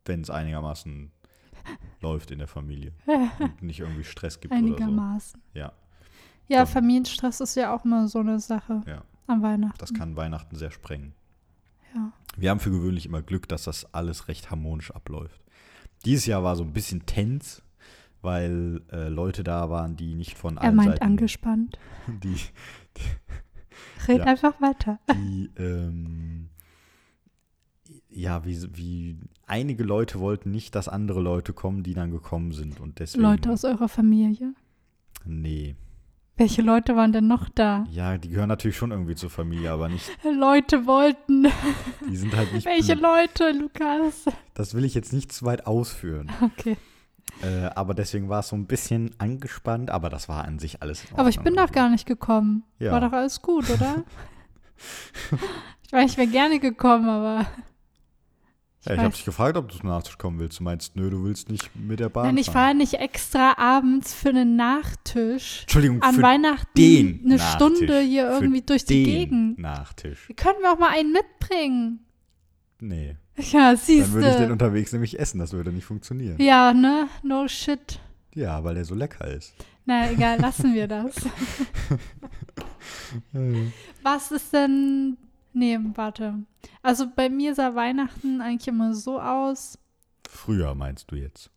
[0.05, 1.11] wenn es einigermaßen
[2.01, 2.93] läuft in der Familie
[3.39, 4.67] und nicht irgendwie Stress gibt oder so.
[4.67, 5.41] Einigermaßen.
[5.53, 5.71] Ja,
[6.47, 9.03] Ja, Dann- Familienstress ist ja auch immer so eine Sache ja.
[9.27, 9.77] am Weihnachten.
[9.79, 11.13] Das kann Weihnachten sehr sprengen.
[11.95, 12.11] Ja.
[12.37, 15.41] Wir haben für gewöhnlich immer Glück, dass das alles recht harmonisch abläuft.
[16.05, 17.61] Dieses Jahr war so ein bisschen tens,
[18.21, 21.77] weil äh, Leute da waren, die nicht von Er allen meint Seiten, angespannt.
[22.07, 22.35] die,
[24.07, 24.25] Red Ja.
[24.25, 24.99] einfach weiter.
[25.13, 26.48] die ähm,
[28.09, 32.79] ja, wie, wie einige Leute wollten nicht, dass andere Leute kommen, die dann gekommen sind
[32.79, 33.23] und deswegen.
[33.23, 34.53] Leute aus eurer Familie.
[35.25, 35.75] Nee.
[36.37, 37.83] Welche Leute waren denn noch da?
[37.91, 41.47] Ja, die gehören natürlich schon irgendwie zur Familie, aber nicht, Leute wollten.
[42.09, 42.65] die sind halt nicht.
[42.65, 42.93] Welche.
[42.93, 44.25] Leute, Lukas?
[44.53, 46.31] Das will ich jetzt nicht zu weit ausführen.
[46.41, 46.77] Okay.
[47.41, 51.03] Äh, aber deswegen war es so ein bisschen angespannt, aber das war an sich alles.
[51.13, 52.63] Aber ich bin doch gar nicht gekommen.
[52.79, 52.91] Ja.
[52.93, 54.03] War doch alles gut, oder?
[55.85, 57.45] ich weiß, ich wäre gerne gekommen, aber.
[58.85, 60.59] Ja, ich habe dich gefragt, ob du zum Nachtisch kommen willst.
[60.59, 64.13] Du meinst, nö, du willst nicht mit der Bahn Nein, ich fahre nicht extra abends
[64.13, 67.55] für einen Nachtisch Entschuldigung, an für Weihnachten den eine Nachtisch.
[67.55, 69.59] Stunde hier Für irgendwie durch die den Gegend.
[69.59, 70.29] Nachtisch.
[70.37, 72.05] Können wir auch mal einen mitbringen?
[72.79, 74.53] Nee, Ja, siehst dann würde ich den du.
[74.53, 75.39] unterwegs nämlich essen.
[75.39, 76.39] Das würde nicht funktionieren.
[76.41, 77.09] Ja, ne?
[77.21, 77.99] No shit.
[78.33, 79.53] Ja, weil der so lecker ist.
[79.85, 81.15] Na, egal, lassen wir das.
[84.03, 85.17] Was ist denn.
[85.53, 86.45] Nee, warte.
[86.81, 89.77] Also bei mir sah Weihnachten eigentlich immer so aus.
[90.27, 91.49] Früher meinst du jetzt.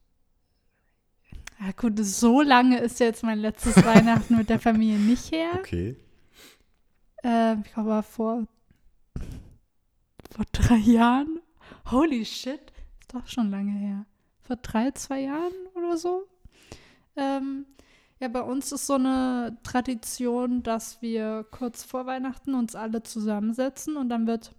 [1.60, 5.50] Ja, gut, so lange ist jetzt mein letztes Weihnachten mit der Familie nicht her.
[5.58, 5.96] Okay.
[7.22, 8.46] Äh, ich glaube, vor,
[10.30, 11.40] vor drei Jahren.
[11.90, 12.72] Holy shit.
[13.00, 14.06] Ist doch schon lange her.
[14.40, 16.26] Vor drei, zwei Jahren oder so.
[17.16, 17.66] Ähm,
[18.22, 23.96] Ja, bei uns ist so eine Tradition, dass wir kurz vor Weihnachten uns alle zusammensetzen
[23.96, 24.54] und dann wird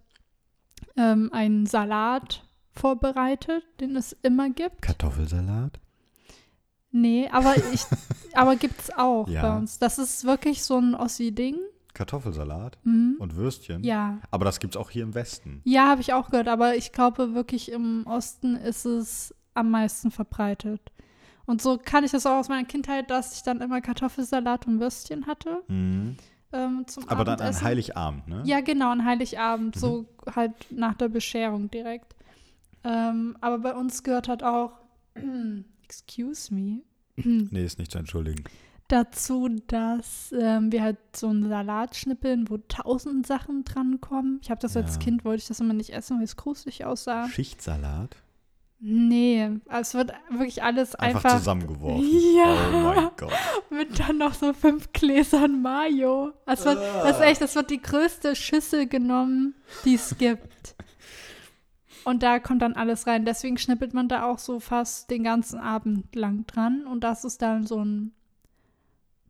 [0.98, 4.82] ähm, ein Salat vorbereitet, den es immer gibt.
[4.82, 5.80] Kartoffelsalat?
[6.90, 7.80] Nee, aber ich,
[8.34, 9.40] aber gibt's auch Ja.
[9.40, 9.78] bei uns.
[9.78, 11.56] Das ist wirklich so ein Ossi-Ding.
[11.94, 13.16] Kartoffelsalat Mhm.
[13.18, 13.82] und Würstchen?
[13.82, 14.18] Ja.
[14.30, 15.62] Aber das gibt's auch hier im Westen.
[15.64, 20.10] Ja, habe ich auch gehört, aber ich glaube wirklich im Osten ist es am meisten
[20.10, 20.92] verbreitet.
[21.46, 24.80] Und so kann ich das auch aus meiner Kindheit, dass ich dann immer Kartoffelsalat und
[24.80, 26.16] Würstchen hatte Mhm.
[26.52, 27.64] ähm, Aber dann an Abendessen.
[27.64, 28.42] Heiligabend, ne?
[28.46, 29.80] Ja, genau, an Heiligabend, Mhm.
[29.80, 32.14] so halt nach der Bescherung direkt.
[32.84, 34.72] Ähm, aber bei uns gehört halt auch,
[35.84, 36.82] excuse me,
[37.16, 38.44] Nee, ist nicht zu entschuldigen.
[38.88, 44.38] dazu, dass ähm, wir halt so einen Salat schnippeln, wo tausend Sachen drankommen.
[44.42, 45.00] Ich habe das als Ja.
[45.00, 47.28] Kind, wollte ich das immer nicht essen, weil es gruselig aussah.
[47.28, 48.16] Schichtsalat?
[48.86, 52.06] Nee, es wird wirklich alles Einfach, einfach, zusammengeworfen.
[52.36, 52.54] Ja.
[52.68, 53.32] Oh mein Gott.
[53.70, 56.32] mit dann noch so fünf Gläsern Mayo.
[56.44, 59.54] Es wird, das ist echt, das wird die größte Schüssel genommen,
[59.86, 60.76] die es gibt.
[62.04, 63.24] Und da kommt dann alles rein.
[63.24, 66.86] Deswegen schnippelt man da auch so fast den ganzen Abend lang dran.
[66.86, 68.12] Und das ist dann so ein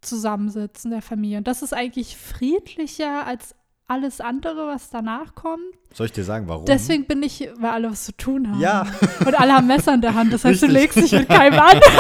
[0.00, 1.38] Zusammensitzen der Familie.
[1.38, 3.54] Und das ist eigentlich friedlicher als
[3.86, 5.62] alles andere, was danach kommt.
[5.92, 6.64] Soll ich dir sagen, warum?
[6.64, 8.60] Deswegen bin ich, weil alle was zu tun haben.
[8.60, 8.86] Ja.
[9.26, 10.32] Und alle haben Messer in der Hand.
[10.32, 10.82] Das heißt, du Richtig.
[10.82, 11.80] legst dich mit keinem an.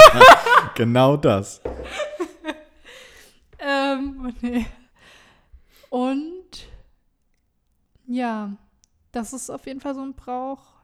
[0.74, 1.60] Genau das.
[3.60, 4.66] ähm, nee.
[5.88, 6.66] Und
[8.06, 8.56] ja,
[9.12, 10.74] das ist auf jeden Fall so ein Brauch.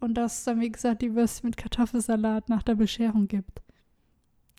[0.00, 3.62] Und dass es dann, wie gesagt, die Würstchen mit Kartoffelsalat nach der Bescherung gibt.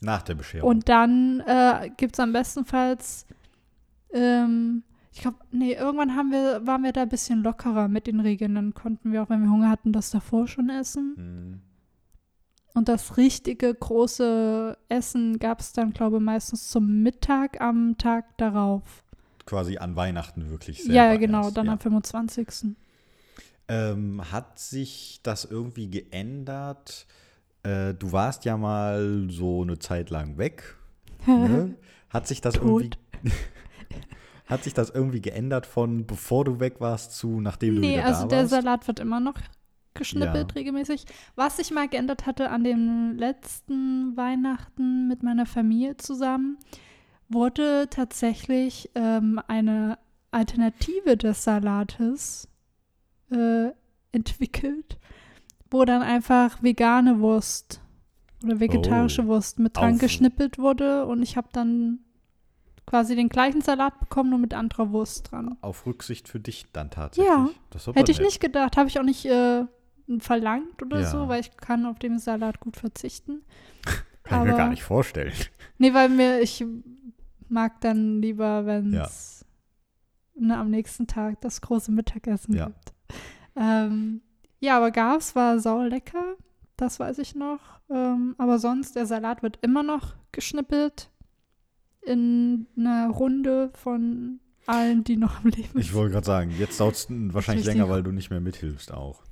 [0.02, 0.67] Nach der Bescherung.
[0.67, 3.28] Und dann äh, gibt es am bestenfalls,
[4.13, 4.84] ähm,
[5.17, 8.54] ich glaube, nee, irgendwann haben wir, waren wir da ein bisschen lockerer mit den Regeln.
[8.54, 11.15] Dann konnten wir auch, wenn wir Hunger hatten, das davor schon essen.
[11.17, 11.62] Mhm.
[12.76, 18.38] Und das richtige große Essen gab es dann, glaube ich, meistens zum Mittag am Tag
[18.38, 19.04] darauf.
[19.48, 21.72] Quasi an Weihnachten wirklich ja, selber genau, erst, dann ja.
[21.72, 22.76] am 25.
[23.70, 27.08] Ähm, hat sich das irgendwie geändert?
[27.63, 30.76] Äh, du warst ja mal so eine Zeit lang weg.
[31.26, 31.76] Ne?
[32.10, 32.63] Hat sich das Tot.
[32.63, 32.89] irgendwie
[34.48, 38.06] hat sich das irgendwie geändert von bevor du weg warst zu nachdem du nee, wieder
[38.06, 38.50] also da der warst?
[38.52, 39.36] Salat wird immer noch
[39.94, 40.56] geschnippelt Ja.
[40.56, 41.06] regelmäßig.
[41.36, 46.58] Was ich mal geändert hatte an dem letzten Weihnachten mit meiner Familie zusammen,
[47.30, 49.98] wurde tatsächlich ähm, eine
[50.32, 52.48] Alternative des Salates
[53.32, 53.70] äh,
[54.12, 54.98] entwickelt,
[55.70, 57.82] wo dann einfach vegane Wurst
[58.44, 59.28] oder vegetarische Oh.
[59.28, 62.00] Wurst mit dran Auf- geschnippelt wurde und ich habe dann
[62.88, 65.56] quasi den gleichen Salat bekommen, nur mit anderer Wurst dran.
[65.62, 67.30] Auf Rücksicht für dich dann tatsächlich.
[67.32, 67.50] Ja,
[67.86, 68.28] aber Hätte ich nett.
[68.28, 69.65] nicht gedacht, habe ich auch nicht äh,
[70.19, 71.06] verlangt oder Ja.
[71.08, 73.43] so, weil ich kann auf den Salat gut verzichten.
[74.23, 75.34] Kann ich mir aber- gar nicht vorstellen.
[75.78, 76.65] Nee, weil mir, ich
[77.50, 79.45] mag dann lieber, wenn es
[80.36, 82.65] ne, am nächsten Tag das große Mittagessen Ja.
[82.65, 82.93] gibt.
[83.56, 84.21] Ähm,
[84.60, 86.36] ja, aber gab's, war sau lecker,
[86.78, 87.60] das weiß ich noch.
[87.89, 91.10] Ähm, aber sonst, der Salat wird immer noch geschnippelt
[92.08, 96.96] in einer Runde von allen, die noch am Leben Ich wollte gerade sagen, jetzt dauert
[96.96, 99.24] es wahrscheinlich länger, weil du nicht mehr mithilfst auch.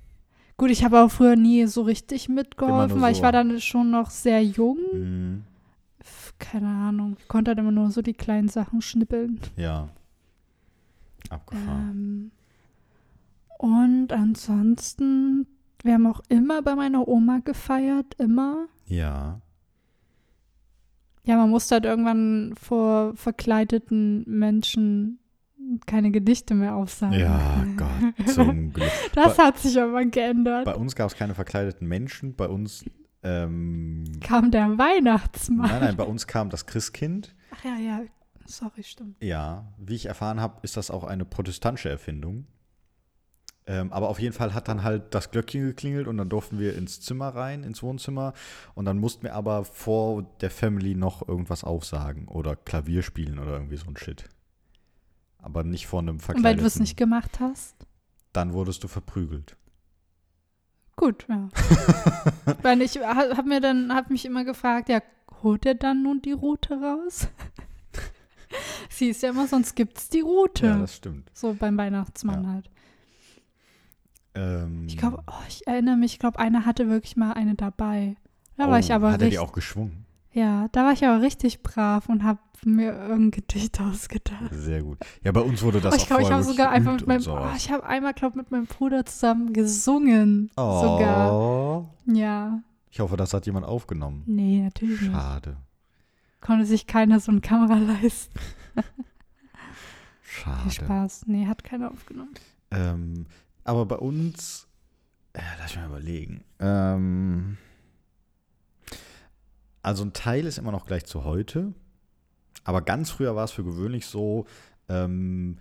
[0.58, 3.24] Gut, ich habe auch früher nie so richtig mitgeholfen, nur weil ich so.
[3.24, 4.78] war dann schon noch sehr jung.
[4.94, 5.44] Mhm.
[6.40, 7.18] Keine Ahnung.
[7.20, 9.40] Ich konnte halt immer nur so die kleinen Sachen schnippeln.
[9.58, 9.90] Ja.
[11.30, 11.92] Abgefahren.
[11.92, 12.32] Ähm,
[13.58, 15.48] und ansonsten,
[15.82, 18.68] wir haben auch immer bei meiner Oma gefeiert, immer.
[18.86, 19.42] Ja.
[21.26, 25.20] Ja, man musste halt irgendwann vor verkleideten Menschen
[25.88, 27.20] keine Gedichte mehr aufsagen.
[27.20, 28.92] Ja, Gott, zum Glück.
[29.14, 30.66] Das Bei- hat sich aber geändert.
[30.66, 32.36] Bei uns gab es keine verkleideten Menschen.
[32.36, 32.86] Bei uns,
[33.24, 35.70] ähm, Kam der Weihnachtsmann.
[35.70, 37.36] nein, nein, bei uns kam das Christkind.
[37.52, 38.02] Ach ja, ja.
[38.48, 39.16] Sorry, stimmt.
[39.24, 42.46] Ja, wie ich erfahren habe, ist das auch eine protestantische Erfindung.
[43.68, 46.76] Ähm, aber auf jeden Fall hat dann halt das Glöckchen geklingelt und dann durften wir
[46.76, 48.34] ins Zimmer rein, ins Wohnzimmer.
[48.76, 53.54] Und dann mussten wir aber vor der Family noch irgendwas aufsagen oder Klavier spielen oder
[53.54, 54.26] irgendwie so ein Shit.
[55.40, 56.58] Aber nicht vor einem Und verkleideten.
[56.58, 57.76] weil du es nicht gemacht hast?
[58.34, 59.56] Dann wurdest du verprügelt.
[60.98, 61.50] Gut, ja.
[62.62, 65.02] Weil ich habe mir dann, habe mich immer gefragt, ja,
[65.44, 67.28] holt er dann nun die Route raus?
[68.90, 70.68] Sie ist ja immer, sonst gibt es die Route.
[70.68, 71.30] Ja, das stimmt.
[71.34, 72.50] so beim Weihnachtsmann Ja.
[72.50, 72.70] halt.
[74.36, 78.16] Ähm, Ich glaube, oh, ich erinnere mich, ich glaube, einer hatte wirklich mal eine dabei.
[78.58, 80.06] Da war oh, ich aber Hat er die auch geschwungen?
[80.32, 84.50] ja, da war ich aber richtig brav und habe mir irgendein Gedicht ausgedacht.
[84.52, 84.98] Sehr gut.
[85.24, 87.08] Ja, bei uns wurde das oh, ich auch glaube, ich vorher habe sogar einfach mit
[87.08, 90.50] meinem, oh, ich habe einmal, glaube mit meinem Bruder zusammen gesungen.
[90.56, 91.34] Sogar.
[91.34, 91.86] Oh.
[92.06, 92.60] Ja,
[92.92, 94.24] Ich hoffe, das hat jemand aufgenommen.
[94.26, 95.12] nee, natürlich nicht.
[95.12, 95.58] Schade.
[96.42, 98.40] konnte sich keiner so eine Kamera leisten.
[100.22, 100.62] Schade.
[100.64, 101.24] Viel Spaß.
[101.28, 102.34] Nee, hat keiner aufgenommen.
[102.72, 103.26] Ähm,
[103.66, 104.68] aber bei uns,
[105.34, 106.46] äh, lass mich mal überlegen.
[106.60, 107.58] Ähm,
[109.82, 111.74] also ein Teil ist immer noch gleich zu heute,
[112.64, 114.46] aber ganz früher war es für gewöhnlich so,
[114.88, 115.58] ähm,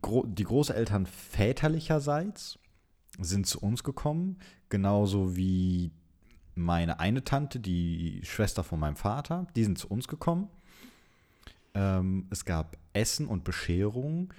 [0.00, 2.58] gro die Großeltern väterlicherseits
[3.20, 5.92] sind zu uns gekommen, genauso wie
[6.54, 10.48] meine eine Tante, die Schwester von meinem Vater, die sind zu uns gekommen.
[11.74, 14.32] Ähm, es gab Essen und Bescherung.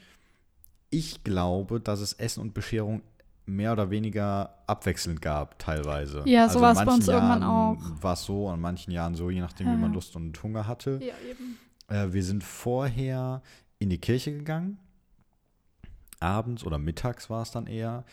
[0.94, 3.02] Ich glaube, dass es Essen und Bescherung
[3.46, 6.24] mehr oder weniger abwechselnd gab, teilweise.
[6.26, 8.04] Ja, also so in war es bei uns irgendwann Jahren auch.
[8.04, 9.94] War es so, an manchen Jahren so, je nachdem, Ja, wie man.
[9.94, 11.00] Lust und Hunger hatte.
[11.02, 11.58] Ja, eben.
[11.88, 13.42] Äh, wir sind vorher
[13.80, 14.78] in die Kirche gegangen.
[16.20, 18.06] Abends oder mittags war es dann eher.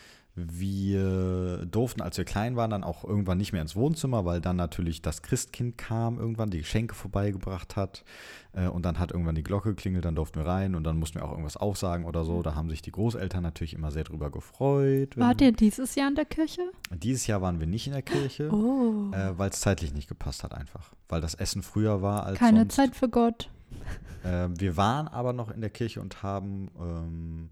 [0.49, 4.55] Wir durften, als wir klein waren, dann auch irgendwann nicht mehr ins Wohnzimmer, weil dann
[4.55, 8.03] natürlich das Christkind kam, irgendwann die Geschenke vorbeigebracht hat.
[8.53, 11.19] Äh, und dann hat irgendwann die Glocke geklingelt, dann durften wir rein und dann mussten
[11.19, 12.41] wir auch irgendwas aufsagen oder so.
[12.41, 15.17] Da haben sich die Großeltern natürlich immer sehr drüber gefreut.
[15.17, 16.61] Wart ihr dieses Jahr in der Kirche?
[16.91, 19.11] Dieses Jahr waren wir nicht in der Kirche, Oh.
[19.13, 20.93] äh, weil es zeitlich nicht gepasst hat einfach.
[21.09, 22.75] Weil das Essen früher war als Keine sonst.
[22.75, 23.49] Zeit für Gott.
[24.23, 27.49] Ähm, wir waren aber noch in der Kirche und haben ähm,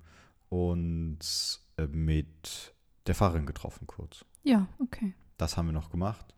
[0.50, 2.74] uns äh, mit
[3.10, 4.24] der Pfarrerin getroffen kurz.
[4.44, 5.14] Ja, okay.
[5.38, 6.34] Das haben wir noch gemacht.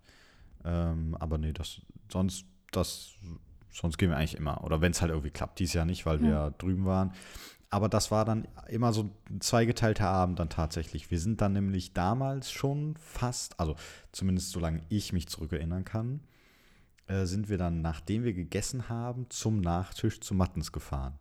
[0.64, 1.82] Ähm, aber nee, das
[2.12, 3.12] sonst, das,
[3.72, 4.64] sonst gehen wir eigentlich immer.
[4.64, 5.60] Oder wenn es halt irgendwie klappt.
[5.60, 6.50] Dieses Jahr nicht, weil wir Ja.
[6.52, 7.14] drüben waren.
[7.70, 11.10] Aber das war dann immer so ein zweigeteilter Abend dann tatsächlich.
[11.10, 13.76] Wir sind dann nämlich damals schon fast, also
[14.12, 16.20] zumindest solange ich mich zurückerinnern kann,
[17.08, 21.14] äh, sind wir dann, nachdem wir gegessen haben, zum Nachtisch zu Mattens gefahren.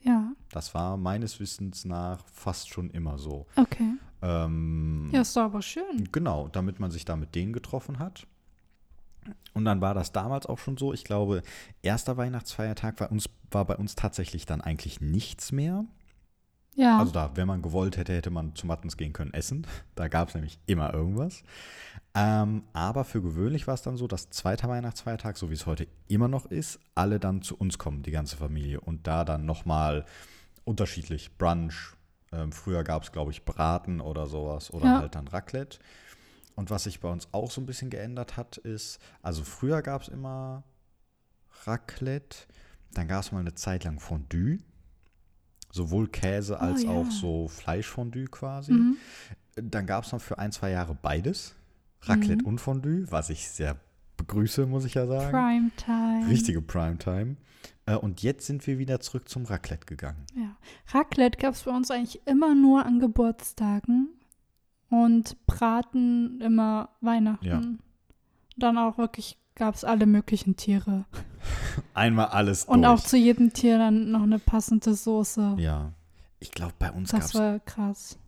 [0.00, 3.46] Ja, Das war meines Wissens nach fast schon immer so.
[3.56, 3.94] okay.
[4.22, 6.08] Ähm, Ja, ist doch aber schön.
[6.12, 8.26] Genau, damit man sich da mit denen getroffen hat.
[9.54, 10.92] Und dann war das damals auch schon so.
[10.92, 11.42] Ich glaube,
[11.82, 15.84] erster Weihnachtsfeiertag war, uns, war bei uns tatsächlich dann eigentlich nichts mehr.
[16.76, 19.66] Ja, Also da, wenn man gewollt hätte, hätte man zu Mattens gehen können essen.
[19.94, 21.42] Da gab es nämlich immer irgendwas.
[22.14, 25.88] Ähm, aber für gewöhnlich war es dann so, dass zweiter Weihnachtsfeiertag, so wie es heute
[26.06, 28.80] immer noch ist, alle dann zu uns kommen, die ganze Familie.
[28.80, 30.04] Und da dann nochmal
[30.64, 31.95] unterschiedlich Brunch.
[32.32, 34.98] Ähm, früher gab es, glaube ich, Braten oder sowas oder Ja.
[35.00, 35.78] halt dann Raclette.
[36.54, 40.02] Und was sich bei uns auch so ein bisschen geändert hat, ist, also früher gab
[40.02, 40.64] es immer
[41.64, 42.38] Raclette,
[42.92, 44.58] dann gab es mal eine Zeit lang Fondue.
[45.70, 46.90] Sowohl Käse als Oh, ja.
[46.92, 48.72] auch so Fleischfondue quasi.
[48.72, 48.96] mhm.
[49.56, 51.54] Dann gab es noch für ein, zwei Jahre beides.
[52.02, 52.46] Raclette Mhm.
[52.48, 53.76] und Fondue, was ich sehr
[54.16, 55.30] begrüße, muss ich ja sagen.
[55.30, 56.28] Primetime.
[56.30, 57.36] Richtige Primetime.
[57.86, 60.24] Äh, und jetzt sind wir wieder zurück zum Raclette gegangen.
[60.34, 60.56] Ja.
[60.92, 64.08] Raclette gab es bei uns eigentlich immer nur an Geburtstagen
[64.90, 67.44] und Braten immer Weihnachten.
[67.46, 67.60] Ja.
[68.56, 71.04] Dann auch wirklich gab es alle möglichen Tiere.
[71.94, 72.92] Einmal alles Und durch.
[72.92, 75.56] auch zu jedem Tier dann noch eine passende Soße.
[75.58, 75.92] ja.
[76.38, 78.18] Ich glaube, bei uns gab das es war krass.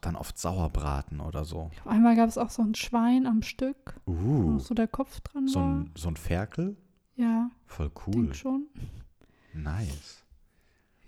[0.00, 1.70] dann oft Sauerbraten oder so.
[1.84, 5.48] Einmal gab es auch so ein Schwein am Stück, wo Uh, so der Kopf dran
[5.48, 5.66] so war.
[5.74, 6.78] ein, so ein Ferkel.
[7.16, 8.14] ja, Voll cool.
[8.24, 8.66] denk schon.
[9.54, 10.22] Nice.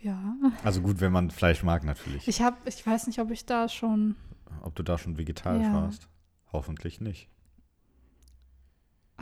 [0.00, 0.34] Ja.
[0.64, 2.26] Also gut, wenn man Fleisch mag, natürlich.
[2.26, 4.16] Ich habe, ich weiß nicht, ob ich da schon.
[4.62, 5.74] Ob du da schon vegetarisch Ja.
[5.74, 6.08] warst?
[6.52, 7.28] Hoffentlich nicht.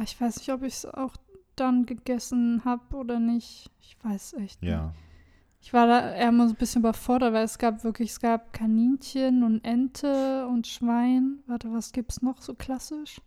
[0.02, 1.16] Ich weiß nicht, ob ich es auch
[1.56, 3.70] dann gegessen habe oder nicht.
[3.80, 4.70] Ich weiß echt nicht.
[4.70, 4.94] Ja.
[5.60, 8.52] Ich war da eher mal so ein bisschen überfordert, weil es gab wirklich, es gab
[8.52, 11.40] Kaninchen und Ente und Schwein.
[11.48, 13.20] Warte, was gibt's noch so klassisch?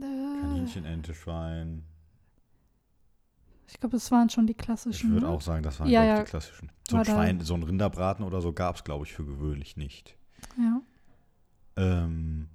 [0.00, 1.84] Äh, Kaninchen, Ente, Schwein.
[3.68, 5.12] Ich glaube, das waren schon die Ich klassischen.
[5.12, 5.32] würde ne?
[5.32, 6.18] auch sagen, das waren Ja, ich, ja.
[6.24, 6.70] die klassischen.
[6.88, 10.16] So ein Schwein, so ein Rinderbraten oder so gab es, glaube ich, für gewöhnlich nicht.
[10.56, 10.80] Ja.
[11.76, 12.48] Ähm,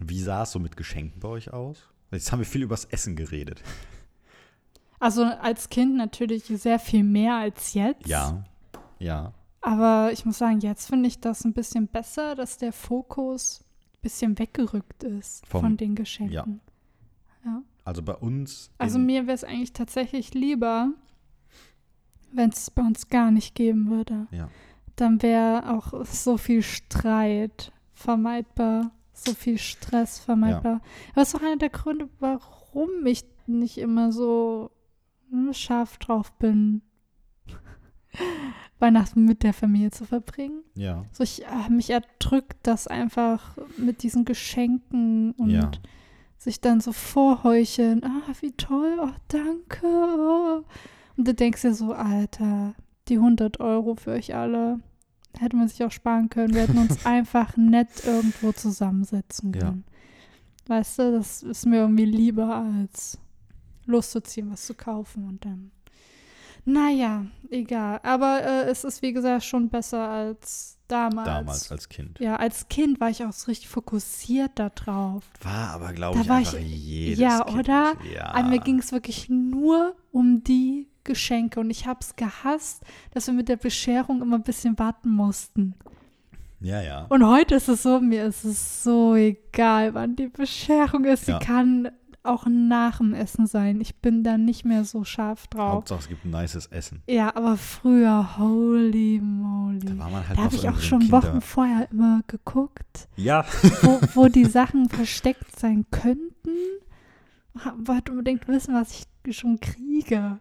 [0.00, 1.78] wie sah es so mit Geschenken bei euch aus?
[2.10, 3.62] Jetzt haben wir viel übers Essen geredet.
[5.00, 8.04] Also als Kind natürlich sehr viel mehr als jetzt.
[8.08, 8.42] Ja.
[8.98, 9.32] Ja.
[9.60, 13.60] Aber ich muss sagen, jetzt finde ich das ein bisschen besser, dass der Fokus
[13.92, 16.60] ein bisschen weggerückt ist Vom- von den Geschenken.
[17.88, 18.70] Also bei uns.
[18.76, 20.90] Also mir wäre es eigentlich tatsächlich lieber,
[22.30, 24.26] wenn es bei uns gar nicht geben würde.
[24.30, 24.50] Ja.
[24.96, 30.82] Dann wäre auch so viel Streit vermeidbar, so viel Stress vermeidbar.
[31.12, 34.70] Aber das ist auch einer der Gründe, warum ich nicht immer so
[35.30, 36.82] hm, scharf drauf bin,
[38.78, 40.62] Weihnachten mit der Familie zu verbringen.
[40.74, 41.06] Ja.
[41.10, 45.70] So ich, äh, mich erdrückt das einfach mit diesen Geschenken und Ja.
[46.38, 48.02] Sich dann so vorheucheln.
[48.04, 49.86] Ah, wie toll, oh, danke.
[49.86, 50.62] Oh.
[51.16, 52.74] Und du denkst dir so, Alter,
[53.08, 54.80] die 100 Euro für euch alle
[55.38, 56.54] hätte man sich auch sparen können.
[56.54, 59.60] Wir hätten uns einfach nett irgendwo zusammensetzen Ja.
[59.60, 59.84] können.
[60.66, 63.18] Weißt du, das ist mir irgendwie lieber als
[63.86, 65.70] loszuziehen, was zu kaufen und dann.
[66.64, 68.00] Naja, egal.
[68.02, 71.26] Aber äh, es ist, wie gesagt, schon besser als damals.
[71.26, 72.18] Damals als Kind.
[72.20, 75.24] Ja, als Kind war ich auch so richtig fokussiert da drauf.
[75.42, 77.58] War aber, glaube Da ich, war einfach ich- jedes ja, kind.
[77.60, 77.92] oder?
[78.14, 78.42] Ja.
[78.42, 82.82] Mir ging es wirklich nur um die Geschenke und ich habe es gehasst,
[83.12, 85.74] dass wir mit der Bescherung immer ein bisschen warten mussten.
[86.60, 87.06] ja, ja.
[87.08, 91.26] Und heute ist es so, mir ist es so egal, wann die Bescherung ist.
[91.26, 91.38] Sie Ja.
[91.38, 91.88] kann
[92.28, 93.80] auch nach dem Essen sein.
[93.80, 95.72] Ich bin da nicht mehr so scharf drauf.
[95.72, 97.02] Hauptsache, es gibt ein nices Essen.
[97.08, 99.78] Ja, aber früher, holy moly.
[99.96, 103.44] Da halt Da habe ich auch schon Kinder- Wochen vorher immer geguckt, Ja,
[103.82, 106.50] wo, wo die Sachen versteckt sein könnten.
[107.84, 108.92] Wollte unbedingt wissen, was
[109.26, 110.38] ich schon kriege.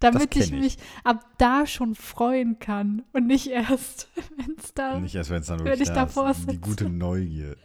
[0.00, 0.50] Damit ich ich.
[0.52, 4.98] mich ab da schon freuen kann und nicht erst, wenn es da.
[5.00, 6.16] nicht erst, wenn es dann Wenn wirklich ich da ist.
[6.16, 6.58] davor Die sitze.
[6.58, 7.56] gute Neugier.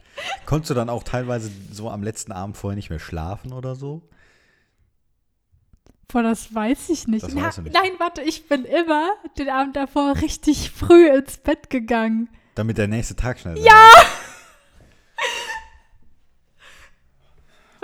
[0.45, 4.01] Konntest du dann auch teilweise so am letzten Abend vorher nicht mehr schlafen oder so?
[6.07, 7.23] Boah, das weiß ich nicht.
[7.23, 7.73] Das Na, weißt du nicht.
[7.73, 12.29] Nein, warte, ich bin immer den Abend davor richtig früh ins Bett gegangen.
[12.55, 13.63] Damit der nächste Tag schnell Ja!
[13.63, 14.22] Wirklich,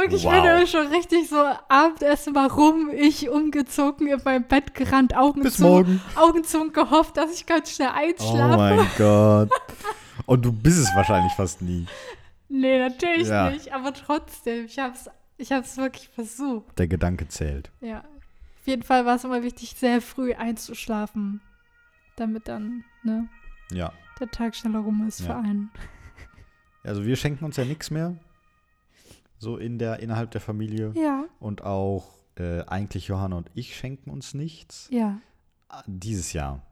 [0.08, 0.14] Wow.
[0.14, 5.16] ich bin immer schon richtig so Abendessen mal rum, ich umgezogen, in mein Bett gerannt,
[5.16, 6.02] Augen Bis zu, morgen.
[6.16, 8.58] Augen zu und gehofft, dass ich ganz schnell Oh einschlafe.
[8.58, 9.50] mein Gott.
[10.26, 11.86] Und du bist es wahrscheinlich fast nie.
[12.50, 13.50] nee, natürlich Ja.
[13.50, 16.78] nicht, aber trotzdem, ich hab's, ich hab's wirklich versucht.
[16.78, 17.72] Der Gedanke zählt.
[17.82, 18.00] Ja.
[18.00, 21.42] Auf jeden Fall war es immer wichtig, sehr früh einzuschlafen,
[22.18, 23.28] damit dann, ne,
[23.72, 23.92] Ja.
[24.20, 25.40] der Tag schneller rum ist für Ja.
[25.40, 25.72] einen.
[26.84, 28.16] Also wir schenken uns ja nichts mehr.
[29.40, 30.92] So in der, innerhalb der Familie.
[30.96, 34.88] Ja, Und auch äh, eigentlich Johanna und ich schenken uns nichts.
[34.92, 35.18] ja.
[35.86, 36.64] Dieses Jahr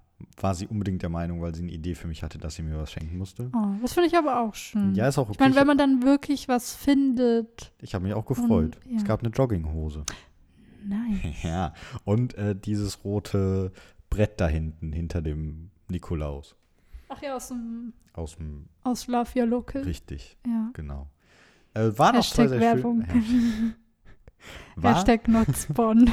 [0.41, 2.75] war sie unbedingt der Meinung, weil sie eine Idee für mich hatte, dass sie mir
[2.79, 3.51] was schenken musste.
[3.55, 4.95] Oh, das finde ich aber auch schön.
[4.95, 5.33] Ja, ist auch okay.
[5.33, 7.71] ich meine, wenn man dann wirklich was findet.
[7.79, 8.79] ich habe mich auch gefreut.
[8.89, 8.97] ja.
[8.97, 10.03] Es gab eine Jogginghose.
[10.83, 11.35] Nein.
[11.43, 11.73] Ja.
[12.05, 13.71] Und äh, dieses rote
[14.09, 16.55] Brett da hinten, hinter dem Nikolaus.
[17.09, 19.83] Ach ja, aus dem Aus dem aus Love Your Local.
[19.83, 20.71] Richtig, Ja.
[20.73, 21.07] genau.
[21.77, 23.05] Äh, auch zwei Hashtag sehr Werbung.
[23.11, 23.75] schön.
[24.75, 26.09] War, Hashtag not spawn.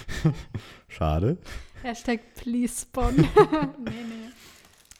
[0.88, 1.38] schade.
[1.82, 3.14] Hashtag please spawn.
[3.16, 3.24] nee,
[3.84, 4.28] nee.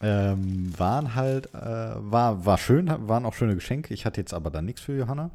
[0.00, 3.92] Ähm, waren halt, äh, war, war schön, waren auch schöne Geschenke.
[3.92, 5.30] Ich hatte jetzt aber dann nichts für Johanna.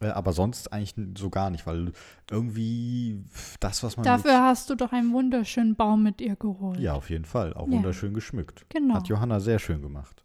[0.00, 1.92] Äh, aber sonst eigentlich so gar nicht, weil
[2.30, 3.24] irgendwie
[3.60, 4.04] das, was man.
[4.04, 6.78] Dafür hast du doch einen wunderschönen Baum mit ihr geholt.
[6.78, 7.54] ja, auf jeden Fall.
[7.54, 7.72] Auch Ja.
[7.72, 8.66] wunderschön geschmückt.
[8.68, 8.94] Genau.
[8.94, 10.22] Hat Johanna sehr schön gemacht.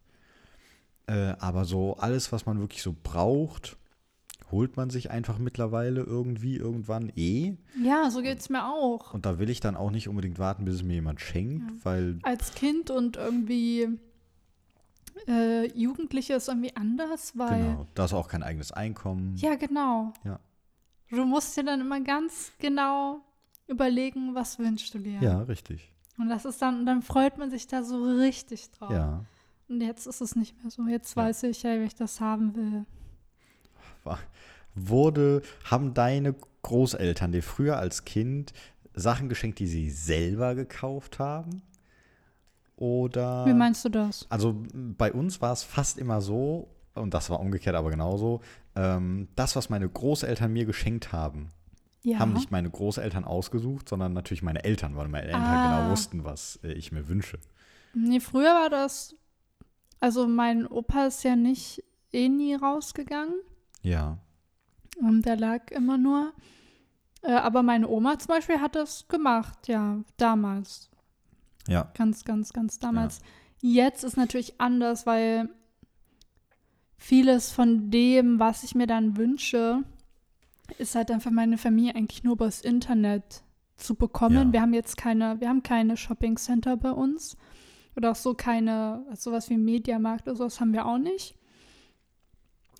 [1.07, 3.77] Äh, aber so alles, was man wirklich so braucht,
[4.51, 7.55] holt man sich einfach mittlerweile irgendwie irgendwann eh.
[7.81, 9.13] Ja, so geht's mir auch.
[9.13, 12.19] Und da will ich dann auch nicht unbedingt warten, bis es mir jemand schenkt, weil
[12.23, 13.87] Als Kind und irgendwie
[15.27, 17.61] äh, Jugendliche ist irgendwie anders, weil.
[17.63, 19.35] genau, da ist auch kein eigenes Einkommen.
[19.37, 20.13] Ja, genau.
[20.23, 20.39] Ja.
[21.09, 23.21] Du musst dir dann immer ganz genau
[23.67, 25.19] überlegen, was wünschst du dir.
[25.21, 25.91] Ja, richtig.
[26.17, 28.91] Und das ist dann, dann freut man sich da so richtig drauf.
[28.91, 29.25] Ja.
[29.71, 30.85] Und jetzt ist es nicht mehr so.
[30.85, 31.23] Jetzt Ja.
[31.23, 32.85] weiß ich ja, wie ich das haben will.
[34.03, 34.19] War-
[34.75, 38.51] Wurde, haben deine Großeltern dir früher als Kind
[38.93, 41.61] Sachen geschenkt, die sie selber gekauft haben?
[42.75, 43.45] Oder.
[43.45, 44.25] Wie meinst du das?
[44.29, 48.41] Also bei uns war es fast immer so, und das war umgekehrt aber genauso,
[48.75, 51.51] ähm, das, was meine Großeltern mir geschenkt haben,
[52.03, 52.19] Ja.
[52.19, 55.79] haben nicht meine Großeltern ausgesucht, sondern natürlich meine Eltern, weil meine Eltern Ah.
[55.79, 57.39] genau wussten, was äh, ich mir wünsche.
[57.93, 59.15] Nee, früher war das.
[60.01, 63.35] Also mein Opa ist ja nicht eh nie rausgegangen.
[63.81, 64.17] Ja.
[64.99, 66.33] Ähm, der lag immer nur.
[67.21, 70.89] Äh, aber meine Oma zum Beispiel hat das gemacht, ja, damals.
[71.67, 71.91] Ja.
[71.95, 73.21] Ganz, ganz, ganz damals.
[73.61, 75.49] Jetzt ist natürlich anders, weil
[76.97, 79.83] vieles von dem, was ich mir dann wünsche,
[80.79, 83.43] ist halt einfach meine Familie eigentlich nur übers Internet
[83.77, 84.47] zu bekommen.
[84.47, 84.53] Ja.
[84.53, 87.37] Wir haben jetzt keine, wir haben keine Shopping Center bei uns.
[87.95, 91.35] Oder auch so keine, sowas wie Mediamarkt oder sowas haben wir auch nicht.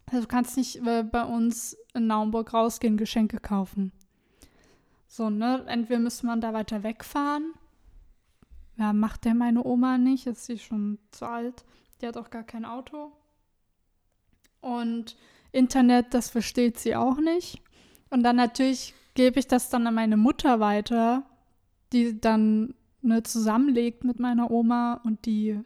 [0.08, 3.92] Also du kannst nicht äh, bei uns in Naumburg rausgehen, Geschenke kaufen.
[5.08, 5.66] So, ne?
[5.68, 7.54] Entweder müsste man da weiter wegfahren.
[8.78, 11.64] Ja, macht der meine Oma nicht, ist sie schon zu alt.
[12.02, 13.12] Die hat auch gar kein Auto.
[14.62, 15.18] Und
[15.52, 17.62] Internet, das versteht sie auch nicht.
[18.10, 21.24] Und dann natürlich gebe ich das dann an meine Mutter weiter,
[21.92, 25.60] die dann ne, zusammenlegt mit meiner Oma und die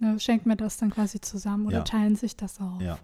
[0.00, 1.84] ne, schenkt mir das dann quasi zusammen oder Ja.
[1.84, 2.80] teilen sich das auf.
[2.80, 2.98] Ja.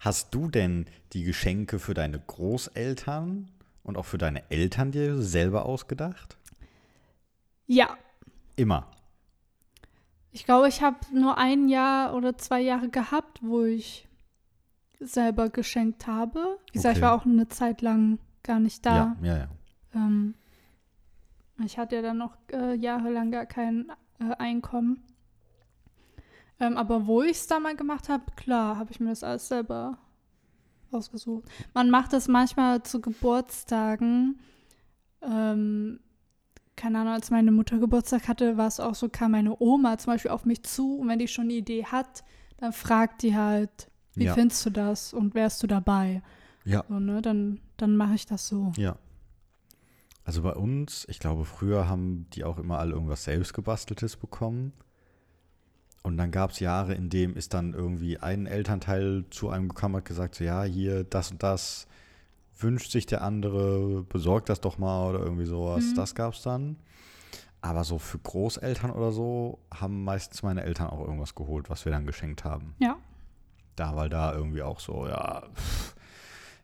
[0.00, 3.48] Hast du denn die Geschenke für deine Großeltern
[3.82, 6.36] und auch für deine Eltern dir selber ausgedacht?
[7.66, 7.96] ja,
[8.56, 8.90] Immer.
[10.32, 14.08] ich glaube, ich habe nur ein Jahr oder zwei Jahre gehabt, wo ich
[15.00, 16.58] selber geschenkt habe.
[16.68, 17.10] Wie gesagt, ich Okay.
[17.12, 19.16] war auch eine Zeit lang gar nicht da.
[19.22, 19.48] Ja, ja, ja.
[19.94, 20.34] Ähm,
[21.64, 23.90] ich hatte ja dann noch äh, jahrelang gar kein
[24.20, 25.02] äh, Einkommen.
[26.60, 29.48] Ähm, aber wo ich es da mal gemacht habe, klar, habe ich mir das alles
[29.48, 29.98] selber
[30.90, 31.44] ausgesucht.
[31.74, 34.40] Man macht das manchmal zu Geburtstagen.
[35.22, 36.00] Ähm,
[36.76, 40.12] keine Ahnung, als meine Mutter Geburtstag hatte, war es auch so, kam meine Oma zum
[40.12, 42.22] Beispiel auf mich zu und wenn die schon eine Idee hat,
[42.58, 44.34] dann fragt die halt, wie Ja.
[44.34, 46.22] findest du das und wärst du dabei?
[46.64, 46.84] Ja.
[46.88, 47.20] So, ne?
[47.22, 48.72] Dann, dann mache ich das so.
[48.76, 48.96] Ja.
[50.28, 54.74] Also bei uns, ich glaube, früher haben die auch immer alle irgendwas selbst gebasteltes bekommen.
[56.02, 59.94] Und dann gab es Jahre, in dem ist dann irgendwie ein Elternteil zu einem gekommen
[59.94, 61.86] und hat gesagt, so, ja, hier, das und das
[62.58, 65.82] wünscht sich der andere, besorgt das doch mal oder irgendwie sowas.
[65.92, 65.94] Mhm.
[65.94, 66.76] Das gab es dann.
[67.62, 71.92] Aber so für Großeltern oder so haben meistens meine Eltern auch irgendwas geholt, was wir
[71.92, 72.74] dann geschenkt haben.
[72.80, 72.98] Ja.
[73.76, 75.96] Da, weil da irgendwie auch so, ja, pff,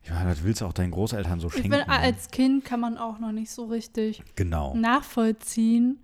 [0.05, 1.71] ich meine, das willst du auch deinen Großeltern so Ich schenken.
[1.73, 1.89] finde, ne?
[1.89, 4.75] als Kind kann man auch noch nicht so richtig genau.
[4.75, 5.99] nachvollziehen,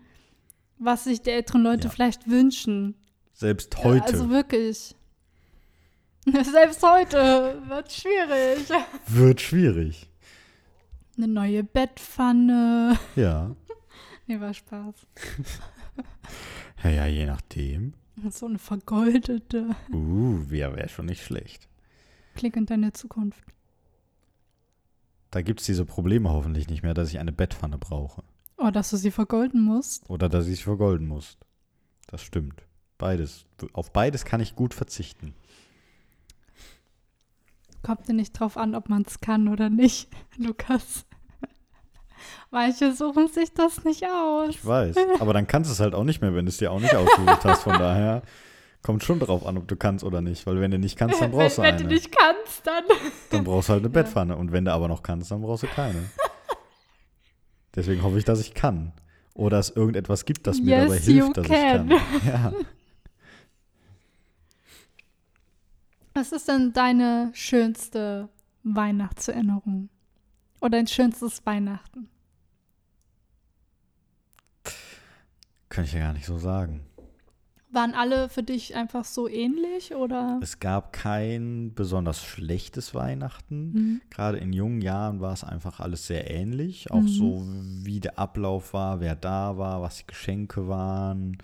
[0.80, 1.89] was sich die älteren Leute Ja.
[1.91, 2.95] vielleicht wünschen.
[3.34, 4.95] Selbst heute Also wirklich.
[6.26, 8.68] Selbst heute wird schwierig.
[9.08, 10.08] wird schwierig.
[11.18, 12.97] Eine neue Bettpfanne.
[13.16, 13.56] Ja.
[14.28, 14.95] Nee, war Spaß.
[16.84, 17.93] Ja, ja, je nachdem.
[18.30, 19.76] So eine vergoldete.
[19.91, 21.68] Uh, wer wäre schon nicht schlecht.
[22.36, 23.43] Blick in deine Zukunft.
[25.32, 28.24] Da gibt es diese Probleme hoffentlich nicht mehr, dass ich eine Bettpfanne brauche.
[28.58, 30.08] Oh, dass du sie vergolden musst.
[30.10, 31.38] Oder dass ich sie vergolden muss.
[32.08, 32.64] Das stimmt.
[32.98, 33.46] Beides.
[33.74, 35.34] Auf beides kann ich gut verzichten.
[37.82, 41.06] Kommt dir nicht drauf an, ob man es kann oder nicht, Lukas.
[42.52, 44.50] Manche suchen sich das nicht aus.
[44.50, 44.96] Ich weiß.
[45.20, 46.94] Aber dann kannst du es halt auch nicht mehr, wenn du es dir auch nicht
[46.94, 47.64] ausgesucht hast.
[47.64, 48.22] Von daher
[48.82, 50.46] kommt schon drauf an, ob du kannst oder nicht.
[50.48, 51.88] Weil wenn du nicht kannst, dann brauchst du wenn, wenn eine.
[51.90, 52.84] du nicht kannst, dann.
[53.30, 54.36] Dann brauchst du halt eine Bettpfanne.
[54.36, 56.04] Und wenn du aber noch kannst, dann brauchst du keine.
[57.76, 58.94] Deswegen hoffe ich, dass ich kann.
[59.34, 61.92] Oder es irgendetwas gibt, das mir Yes, dabei hilft, dass can.
[61.92, 62.22] ich kann.
[62.28, 62.54] Ja.
[66.14, 68.28] Was ist denn deine schönste
[68.64, 69.90] Weihnachtserinnerung?
[70.60, 72.10] Oder dein schönstes Weihnachten?
[75.70, 76.82] Kann ich ja gar nicht so sagen.
[77.74, 80.39] Waren alle für dich einfach so ähnlich oder?
[80.41, 83.72] Es gab kein besonders schlechtes Weihnachten.
[83.72, 84.01] Mhm.
[84.09, 86.91] Gerade in jungen Jahren war es einfach alles sehr ähnlich.
[86.91, 87.07] Auch Mhm.
[87.07, 87.47] so,
[87.86, 91.38] wie der Ablauf war, wer da war, was die Geschenke waren.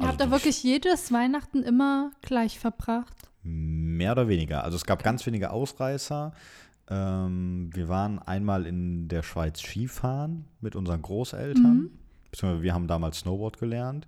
[0.00, 3.16] Ihr habt da wirklich jedes Weihnachten immer gleich verbracht?
[3.42, 4.62] Mehr oder weniger.
[4.62, 6.32] Also es gab ganz wenige Ausreißer.
[6.88, 11.76] Ähm, wir waren einmal in der Schweiz Skifahren mit unseren Großeltern.
[11.76, 11.90] Mhm.
[12.30, 14.06] Beziehungsweise wir haben damals Snowboard gelernt.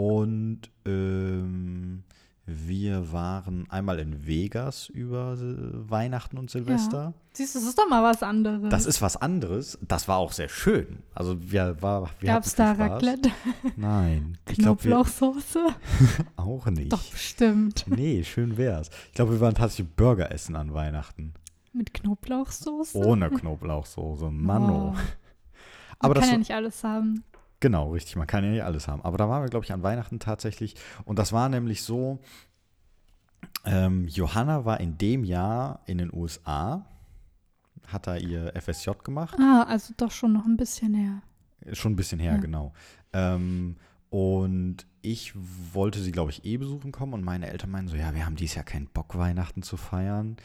[0.00, 2.04] Und ähm,
[2.46, 7.12] wir waren einmal in Vegas über Weihnachten und Silvester.
[7.34, 8.70] Siehst du, das ist doch mal was anderes.
[8.70, 9.78] Das ist was anderes.
[9.86, 11.02] Das war auch sehr schön.
[11.14, 12.90] Also wir war wir Gab es da Spaß.
[12.90, 13.30] Raclette?
[13.76, 15.66] Nein, ich glaube Knoblauchsoße?
[16.36, 16.92] auch nicht.
[16.92, 17.84] Doch, bestimmt.
[17.86, 18.88] Nee, schön wär's.
[19.08, 21.34] Ich glaube, wir waren tatsächlich Burger essen an Weihnachten.
[21.74, 22.96] Mit Knoblauchsoße?
[22.96, 24.30] Ohne Knoblauchsoße.
[24.30, 24.94] Manno.
[24.94, 25.00] Oh.
[25.98, 27.22] Aber Man das kann ja nicht alles haben.
[27.60, 28.16] Genau, richtig.
[28.16, 29.02] Man kann ja nicht alles haben.
[29.02, 30.74] Aber da waren wir, glaube ich, an Weihnachten tatsächlich.
[31.04, 32.18] Und das war nämlich so,
[33.64, 36.86] ähm, Johanna war in dem Jahr in den USA,
[37.86, 39.36] hat da ihr FSJ gemacht.
[39.38, 41.22] Ah, also doch schon noch ein bisschen her.
[41.74, 42.38] Schon ein bisschen her, Ja.
[42.38, 42.72] genau.
[43.12, 43.76] Ähm,
[44.08, 45.34] und ich
[45.72, 47.12] wollte sie, glaube ich, eh besuchen kommen.
[47.12, 50.36] Und meine Eltern meinen so, ja, wir haben dieses Jahr keinen Bock, Weihnachten zu feiern.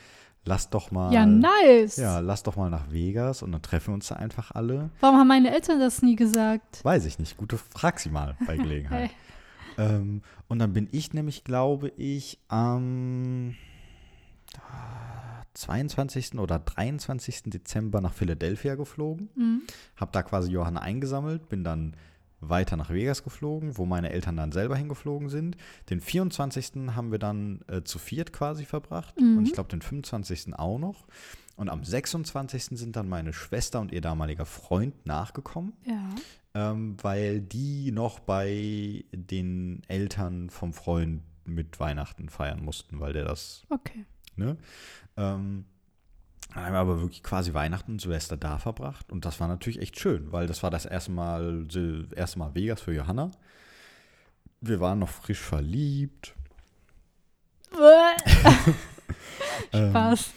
[0.46, 1.12] Lass doch mal.
[1.12, 1.98] Ja, nice.
[1.98, 4.92] Ja, lass doch mal nach Vegas und dann treffen wir uns da einfach alle.
[5.00, 6.86] Warum haben meine Eltern das nie gesagt?
[6.86, 7.36] Weiß ich nicht.
[7.38, 9.10] Gute, frag sie mal bei Gelegenheit.
[9.10, 9.12] Hey.
[9.78, 13.56] Ähm, und dann bin ich nämlich, glaube ich, am
[14.58, 16.40] ah, 22.
[16.40, 17.44] oder 23.
[17.48, 19.30] Dezember nach Philadelphia geflogen.
[19.36, 19.62] Mhm.
[19.98, 21.98] Hab da quasi Johanna eingesammelt, bin dann
[22.50, 25.58] weiter nach Vegas geflogen, wo meine Eltern dann selber hingeflogen sind.
[25.90, 26.94] Den 24.
[26.96, 29.38] haben wir dann äh, zu viert quasi verbracht Mhm.
[29.40, 30.54] und ich glaube den 25.
[30.58, 31.08] auch noch.
[31.56, 32.78] Und am 26.
[32.78, 36.10] sind dann meine Schwester und ihr damaliger Freund nachgekommen Ja.
[36.54, 43.24] ähm, weil die noch bei den Eltern vom Freund mit Weihnachten feiern mussten, weil der
[43.26, 44.06] das, Okay.
[44.36, 44.58] ne?
[45.16, 45.66] Ähm,
[46.56, 49.82] dann haben wir aber wirklich quasi Weihnachten und Silvester da verbracht und das war natürlich
[49.82, 51.68] echt schön, weil das war das erste Mal,
[52.16, 53.30] erste Mal Vegas für Johanna.
[54.62, 56.34] Wir waren noch frisch verliebt.
[59.72, 60.34] Ähm, Spaß.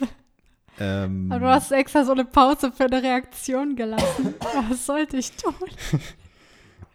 [0.78, 4.34] Ähm, Aber du hast extra so eine Pause für eine Reaktion gelassen.
[4.68, 5.54] Was sollte ich tun?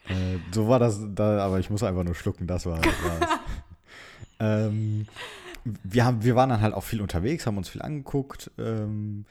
[0.06, 2.94] Äh, so war das, da, aber ich muss einfach nur schlucken, das war das.
[4.42, 5.08] ähm,
[5.84, 8.52] wir, haben, wir waren dann halt auch viel unterwegs, haben uns viel angeguckt.
[8.58, 9.26] Ähm,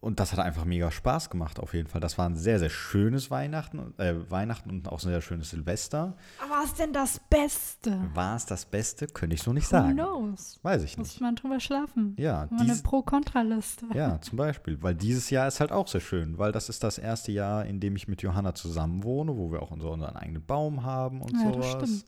[0.00, 2.00] und das hat einfach mega Spaß gemacht, auf jeden Fall.
[2.00, 6.16] Das war ein sehr, sehr schönes Weihnachten, äh, Weihnachten und auch ein sehr schönes Silvester.
[6.40, 7.98] Aber was ist denn das Beste?
[8.14, 9.08] War es das Beste?
[9.08, 9.94] Könnte ich so nicht Who sagen.
[9.94, 10.60] knows?
[10.62, 11.20] Weiß ich Muss nicht.
[11.20, 12.14] man drüber schlafen.
[12.16, 13.86] Ja, Mal eine dies, Pro-Kontra-Liste.
[13.92, 14.80] ja, zum Beispiel.
[14.80, 17.80] Weil dieses Jahr ist halt auch sehr schön, weil das ist das erste Jahr, in
[17.80, 21.32] dem ich mit Johanna zusammen wohne, wo wir auch unseren, unseren eigenen Baum haben und
[21.32, 21.88] Ja, das sowas.
[21.88, 22.04] stimmt.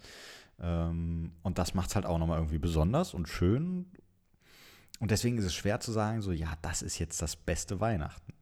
[0.63, 3.87] Ähm, und das macht es halt auch nochmal irgendwie besonders und schön.
[5.01, 8.35] Und deswegen ist es schwer zu sagen, so, ja, das ist jetzt das beste Weihnachten.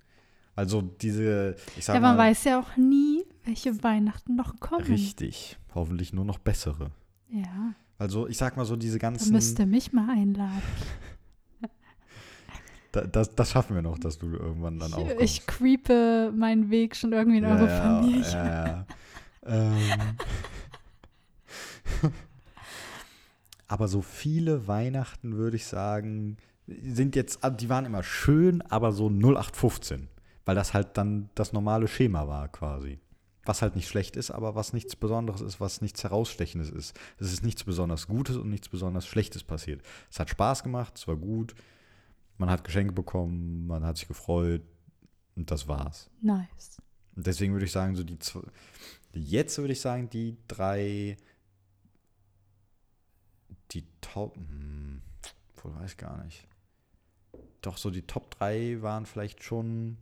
[0.56, 4.84] Also diese, ich sag Ja, man mal, weiß ja auch nie, welche Weihnachten noch kommen.
[4.84, 6.90] richtig, hoffentlich nur noch bessere.
[7.28, 10.60] Ja, Also ich sag mal so, diese ganzen, müsst ihr mich mal einladen.
[12.92, 16.96] da, das, das schaffen wir noch, dass du irgendwann dann auch ich creepe meinen Weg
[16.96, 18.22] schon irgendwie in eure Familie.
[18.32, 18.86] Ja, ja.
[19.46, 19.76] ähm.
[23.68, 26.36] aber so viele Weihnachten, würde ich sagen,
[26.66, 30.08] sind jetzt, ah, die waren immer schön, aber so 0815.
[30.44, 32.98] Weil das halt dann das normale Schema war quasi.
[33.44, 36.98] Was halt nicht schlecht ist, aber was nichts Besonderes ist, was nichts Herausstechendes ist.
[37.18, 39.82] Es ist nichts besonders Gutes und nichts besonders Schlechtes passiert.
[40.10, 41.54] Es hat Spaß gemacht, es war gut.
[42.38, 44.62] Man hat Geschenke bekommen, man hat sich gefreut
[45.34, 46.08] und das war's.
[46.20, 46.78] Nice.
[47.16, 48.44] Und deswegen würde ich sagen, so die zw-
[49.12, 51.16] jetzt würde ich sagen, die drei,
[53.72, 55.00] die Top, hm,
[55.62, 56.46] wohl weiß gar nicht.
[57.62, 59.98] Doch, so die Top 3 waren vielleicht schon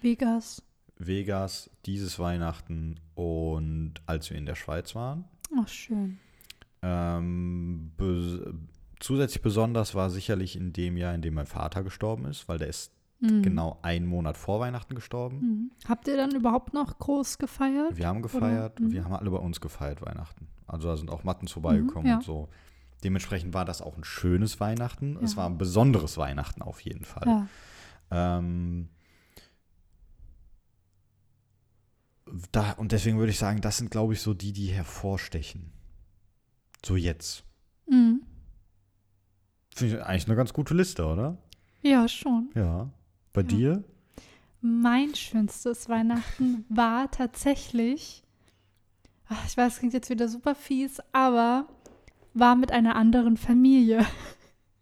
[0.00, 0.62] Vegas.
[0.98, 5.24] Vegas, dieses Weihnachten und als wir in der Schweiz waren.
[5.58, 6.18] Ach, schön.
[6.82, 8.40] Ähm, bes
[8.98, 12.68] zusätzlich besonders war sicherlich in dem Jahr, in dem mein Vater gestorben ist, weil der
[12.68, 13.42] ist Mhm.
[13.42, 15.38] genau einen Monat vor Weihnachten gestorben.
[15.40, 15.70] Mhm.
[15.88, 17.96] Habt ihr dann überhaupt noch groß gefeiert?
[17.96, 18.92] Wir haben gefeiert, Mhm.
[18.92, 20.48] wir haben alle bei uns gefeiert Weihnachten.
[20.66, 22.16] Also da sind auch Matten vorbeigekommen ja.
[22.16, 22.48] und so.
[23.04, 25.16] Dementsprechend war das auch ein schönes Weihnachten.
[25.22, 25.38] Es Ja.
[25.38, 27.26] war ein besonderes Weihnachten auf jeden Fall.
[28.10, 28.36] Ja.
[28.38, 28.88] Ähm,
[32.52, 35.72] da, und deswegen würde ich sagen, das sind, glaube ich, so die, die hervorstechen.
[36.84, 37.44] So jetzt.
[37.88, 38.22] Mhm.
[39.74, 41.38] Finde ich eigentlich eine ganz gute Liste, oder?
[41.82, 42.50] Ja, schon.
[42.54, 42.90] Ja.
[43.32, 43.46] Bei Ja.
[43.46, 43.84] dir?
[44.60, 48.24] Mein schönstes Weihnachten war tatsächlich,
[49.46, 51.66] ich weiß, es klingt jetzt wieder super fies, aber
[52.34, 54.04] war mit einer anderen Familie.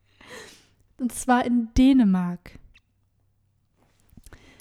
[0.99, 2.59] Und zwar in Dänemark.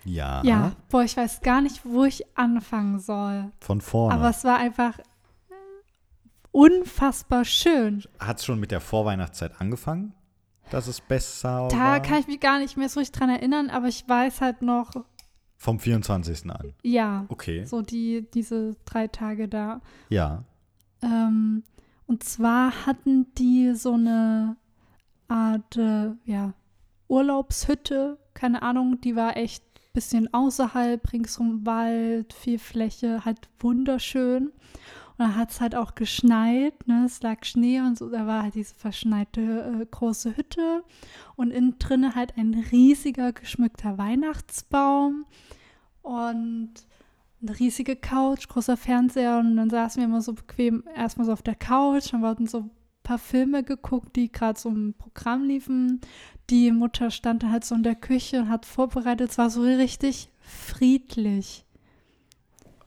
[0.06, 0.44] Ja.
[0.44, 3.52] Ja, boah, ich weiß gar nicht, wo ich anfangen soll.
[3.60, 4.16] Von vorne.
[4.16, 5.04] Aber es war einfach äh,
[6.52, 8.04] unfassbar schön.
[8.20, 10.14] Hat es schon mit der Vorweihnachtszeit angefangen?
[10.70, 12.00] Dass es besser Da war?
[12.02, 14.92] kann ich mich gar nicht mehr so richtig dran erinnern, aber ich weiß halt noch,
[15.58, 16.50] Vom 24.
[16.52, 16.74] an.
[16.84, 17.66] ja, Okay.
[17.66, 19.82] so die, diese drei Tage da.
[20.10, 20.44] Ja.
[21.02, 21.64] Ähm,
[22.06, 24.58] und zwar hatten die so eine
[25.28, 26.54] Art, äh, ja,
[27.08, 34.52] Urlaubshütte, keine Ahnung, die war echt ein bisschen außerhalb, ringsum Wald, viel Fläche, halt wunderschön.
[35.18, 37.06] Und dann hat es halt auch geschneit, ne?
[37.06, 39.42] Es lag Schnee und so, da war halt diese verschneite
[39.82, 40.84] äh, große Hütte
[41.36, 45.26] und innen drinne halt ein riesiger geschmückter Weihnachtsbaum
[46.02, 46.74] und
[47.42, 51.42] eine riesige Couch, großer Fernseher und dann saßen wir immer so bequem erstmal so auf
[51.42, 52.72] der Couch und wurden so ein
[53.04, 56.02] paar Filme geguckt, die gerade so im Programm liefen.
[56.50, 59.32] Die Mutter stand dann halt so in der Küche und hat vorbereitet.
[59.32, 61.66] Es war so richtig friedlich.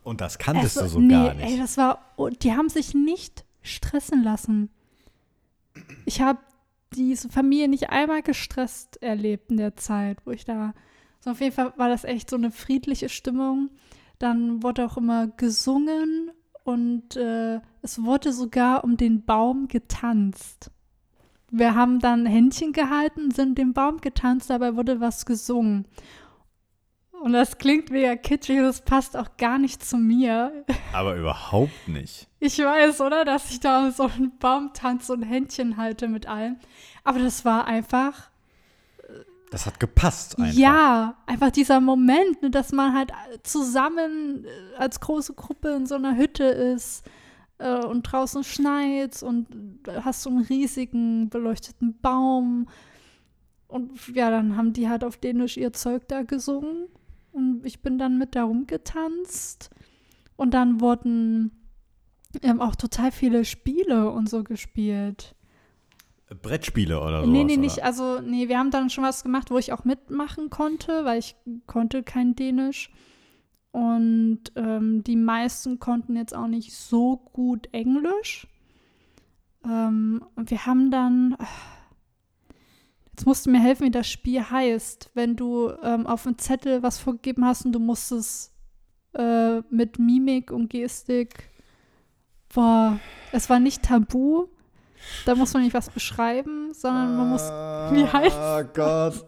[0.07, 1.50] Und das kanntest Also, du so nee, gar nicht.
[1.50, 4.70] Ey, das war, oh, die haben sich nicht stressen lassen.
[6.04, 6.38] Ich habe
[6.94, 10.74] diese Familie nicht einmal gestresst erlebt in der Zeit, wo ich da.
[11.18, 13.70] So auf jeden Fall war das echt so eine friedliche Stimmung.
[14.20, 16.30] Dann wurde auch immer gesungen
[16.62, 20.70] und äh, es wurde sogar um den Baum getanzt.
[21.50, 25.84] Wir haben dann Händchen gehalten, sind dem Baum getanzt, dabei wurde was gesungen.
[27.22, 30.64] Und das klingt mega kitschig, das passt auch gar nicht zu mir.
[30.92, 32.28] Aber überhaupt nicht.
[32.40, 33.24] Ich weiß, oder?
[33.24, 36.56] Dass ich da so einen Baum tanze und Händchen halte mit allem.
[37.04, 38.30] Aber das war einfach,
[39.50, 40.52] Das hat gepasst einfach.
[40.52, 43.12] ja, einfach dieser Moment, ne, dass man halt
[43.42, 47.04] zusammen äh, als große Gruppe in so einer Hütte ist
[47.58, 49.46] äh, und draußen schneit und
[49.84, 52.68] du hast so einen riesigen beleuchteten Baum.
[53.68, 56.86] Und ja, dann haben die halt auf Dänisch ihr Zeug da gesungen.
[57.37, 59.68] Und ich bin dann mit da rumgetanzt.
[60.37, 61.51] Und dann wurden
[62.43, 65.34] ähm, auch total viele Spiele und so gespielt.
[66.43, 67.30] Brettspiele oder sowas.
[67.30, 67.76] nee, nee, nicht.
[67.76, 67.84] Oder?
[67.84, 71.37] Also, nee, wir haben dann schon was gemacht, wo ich auch mitmachen konnte, weil ich
[71.66, 72.91] konnte kein Dänisch.
[73.70, 78.47] Und ähm, die meisten konnten jetzt auch nicht so gut Englisch.
[79.62, 81.37] Ähm, und wir haben dann.
[83.16, 85.10] Jetzt musst du mir helfen, wie das Spiel heißt.
[85.14, 88.52] Wenn du ähm, auf dem Zettel was vorgegeben hast und du musstest
[89.14, 91.48] äh, mit Mimik und Gestik.
[92.54, 93.00] Boah,
[93.32, 94.48] es war nicht tabu.
[95.24, 97.40] Da muss man nicht was beschreiben, sondern man muss.
[97.92, 99.24] Wie heißt Oh Gott,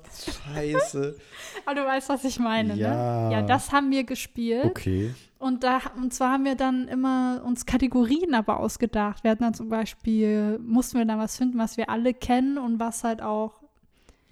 [0.54, 1.16] scheiße.
[1.64, 3.28] Aber du weißt, was ich meine, Ja.
[3.28, 3.32] ne?
[3.36, 4.66] Ja, das haben wir gespielt.
[4.66, 5.14] Okay.
[5.38, 9.24] Und da, und zwar haben wir dann immer uns Kategorien aber ausgedacht.
[9.24, 12.78] Wir hatten dann zum Beispiel, mussten wir dann was finden, was wir alle kennen und
[12.78, 13.57] was halt auch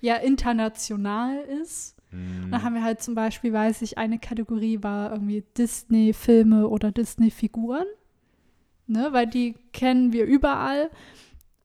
[0.01, 1.97] ja international ist.
[2.13, 6.93] Und dann haben wir halt zum Beispiel, weiß ich, eine Kategorie war irgendwie Disney-Filme oder
[6.93, 7.85] Disney-Figuren.
[8.87, 10.91] Ne, weil die kennen wir überall.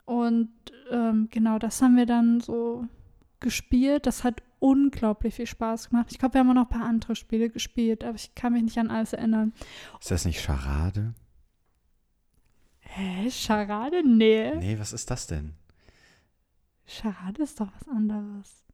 [0.06, 0.50] Und
[0.90, 2.86] ähm, genau, das haben wir dann so
[3.40, 4.08] gespielt.
[4.08, 6.08] Das hat unglaublich viel Spaß gemacht.
[6.10, 8.64] Ich glaube, wir haben auch noch ein paar andere Spiele gespielt, aber ich kann mich
[8.64, 9.54] nicht an alles erinnern.
[10.00, 11.14] Ist das nicht Charade?
[12.80, 13.30] Hä?
[13.30, 14.04] Charade?
[14.06, 14.56] Nee.
[14.56, 15.54] Nee, was ist das denn?
[16.92, 18.66] Charade ist doch was anderes.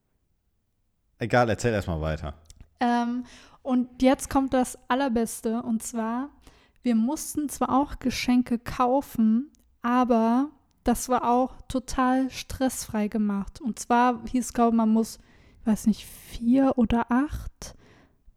[1.20, 2.34] Egal, erzähl erstmal weiter.
[2.80, 3.24] Ähm,
[3.62, 5.62] und jetzt kommt das Allerbeste.
[5.62, 6.30] Und zwar,
[6.84, 9.52] wir mussten zwar auch Geschenke kaufen,
[9.82, 10.50] aber
[10.84, 13.62] das war auch total stressfrei gemacht.
[13.62, 15.20] Und zwar hieß es, glaube ich, man muss,
[15.62, 17.76] ich weiß nicht, vier oder acht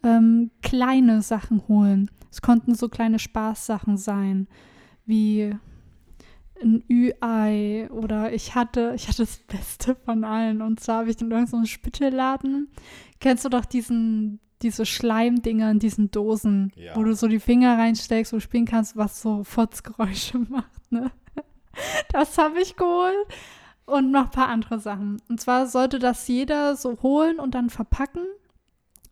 [0.03, 2.11] ähm, kleine Sachen holen.
[2.31, 4.49] Es konnten so kleine Spaßsachen sein,
[5.05, 5.55] wie
[6.63, 10.63] ein Ü-Ei oder ich hatte, ich hatte das Beste von allen.
[10.63, 12.69] Und zwar habe ich in irgendeinem Spittelladen,
[13.21, 16.95] kennst du doch diesen, diese Schleimdinger in diesen Dosen, Ja.
[16.97, 21.11] wo du so die Finger reinsteckst, wo du spielen kannst, was so Fotzgeräusche macht, ne?
[22.13, 23.15] Das habe ich geholt.
[23.87, 25.21] Und noch ein paar andere Sachen.
[25.29, 28.23] Und zwar sollte das jeder so holen und dann verpacken.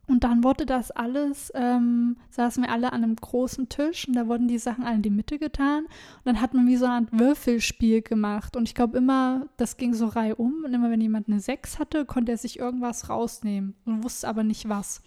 [0.08, 4.26] Und dann wurde das alles, ähm, saßen wir alle an einem großen Tisch und da
[4.26, 5.84] wurden die Sachen alle in die Mitte getan.
[5.84, 8.56] Und dann hat man wie so Art Würfelspiel gemacht.
[8.56, 10.64] Und ich glaube immer, das ging so reihum.
[10.64, 14.44] Und immer wenn jemand eine 6 hatte, konnte er sich irgendwas rausnehmen und wusste aber
[14.44, 15.02] nicht was.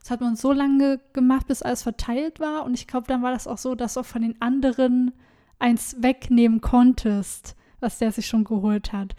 [0.00, 2.64] Das hat man so lange gemacht, bis alles verteilt war.
[2.66, 5.12] Und ich glaube, dann war das auch so, dass du auch von den anderen
[5.58, 9.16] eins wegnehmen konntest, was der sich schon geholt hat.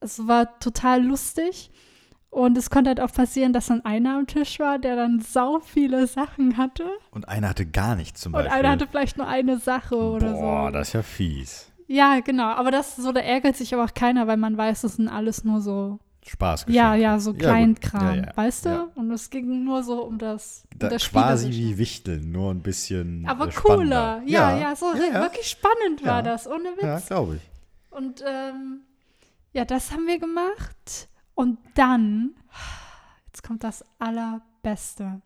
[0.00, 1.70] Es war total lustig.
[2.32, 5.60] Und es konnte halt auch passieren, dass dann einer am Tisch war, der dann sau
[5.60, 6.86] viele Sachen hatte.
[7.10, 8.58] Und einer hatte gar nichts zum Und Beispiel.
[8.58, 10.72] einer hatte vielleicht nur eine Sache oder Boah, so.
[10.72, 11.70] das ist ja fies.
[11.88, 12.46] Ja, genau.
[12.46, 15.44] Aber das so, da ärgert sich aber auch keiner, weil man weiß, das sind alles
[15.44, 16.64] nur so, Spaß.
[16.68, 17.34] ja, ja, so.
[17.34, 18.32] Kleinkram, Ja, ja.
[18.34, 18.68] weißt du?
[18.70, 18.88] Ja.
[18.94, 22.62] Und es ging nur so um das, um Da, das quasi wie Wichteln, nur ein
[22.62, 24.20] bisschen Aber äh, spannender.
[24.20, 24.22] cooler.
[24.24, 26.82] Ja, ja, so wirklich spannend war das, ohne Witz.
[26.82, 27.42] Ja, glaube ich.
[27.90, 28.80] Und ähm,
[29.52, 31.08] ja, das haben wir gemacht.
[31.34, 32.34] Und dann,
[33.26, 35.22] jetzt kommt das Allerbeste.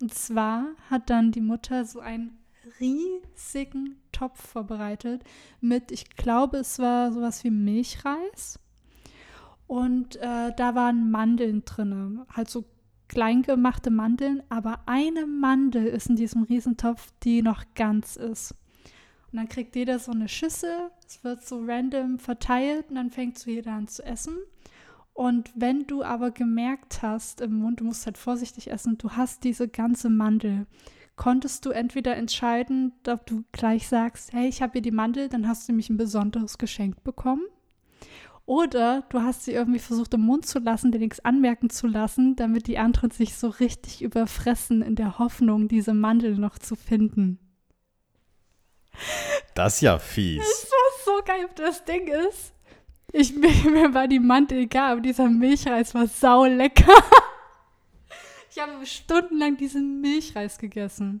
[0.00, 2.38] Und zwar hat dann die Mutter so einen
[2.80, 5.22] riesigen Topf vorbereitet
[5.60, 8.58] mit, ich glaube, es war sowas wie Milchreis.
[9.66, 12.64] Und äh, da waren Mandeln drin, halt so
[13.08, 18.54] klein gemachte Mandeln, aber eine Mandel ist in diesem Riesentopf, die noch ganz ist.
[19.30, 23.38] Und dann kriegt jeder so eine Schüssel, es wird so random verteilt und dann fängt
[23.38, 24.36] so jeder an zu essen.
[25.14, 29.44] Und wenn du aber gemerkt hast im Mund, du musst halt vorsichtig essen, du hast
[29.44, 30.66] diese ganze Mandel,
[31.14, 35.46] konntest du entweder entscheiden, ob du gleich sagst, hey, ich habe hier die Mandel, dann
[35.46, 37.44] hast du nämlich ein besonderes Geschenk bekommen.
[38.46, 42.34] Oder du hast sie irgendwie versucht im Mund zu lassen, dir nichts anmerken zu lassen,
[42.36, 47.38] damit die anderen sich so richtig überfressen in der Hoffnung, diese Mandel noch zu finden.
[49.54, 50.42] Das ist ja fies.
[50.42, 52.52] Das war so geil, das Ding ist.
[53.16, 56.92] Ich, mir, war die Mandel egal, aber dieser Milchreis war sau lecker.
[58.56, 61.20] Ich habe stundenlang diesen Milchreis gegessen.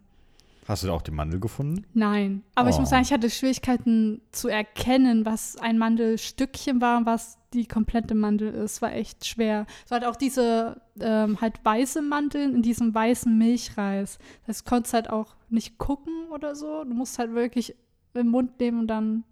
[0.68, 1.84] Hast du da auch die Mandel gefunden?
[1.92, 2.44] Nein.
[2.54, 2.80] Aber ich Oh.
[2.80, 8.14] muss sagen, ich hatte Schwierigkeiten zu erkennen, was ein Mandelstückchen war und was die komplette
[8.14, 8.82] Mandel ist.
[8.82, 9.66] War echt schwer.
[9.84, 14.20] Es war halt auch diese ähm, halt weiße Mandeln in diesem weißen Milchreis.
[14.46, 16.84] Das konntest halt auch nicht gucken oder so.
[16.84, 17.74] Du musst halt wirklich
[18.14, 19.24] im Mund nehmen und dann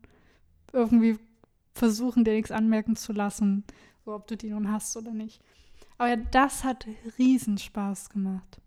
[0.73, 1.19] irgendwie
[1.75, 3.65] versuchen, dir nichts anmerken zu lassen.
[4.05, 5.41] So, ob du die nun hast oder nicht.
[5.99, 6.87] Aber ja, das hat
[7.19, 8.61] riesen Spaß gemacht.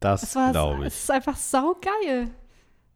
[0.00, 1.00] Das Es war glaube es ich.
[1.02, 2.30] ist einfach saugeil.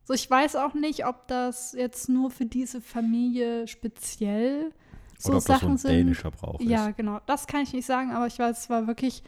[0.05, 4.73] So, ich weiß auch nicht, ob das jetzt nur für diese Familie speziell
[5.19, 5.91] so Oder ob das so Sachen ein sind.
[5.91, 6.97] dänischer Brauch Ja, ist.
[6.97, 7.21] genau.
[7.27, 9.23] Das kann ich nicht sagen, aber ich weiß, es war wirklich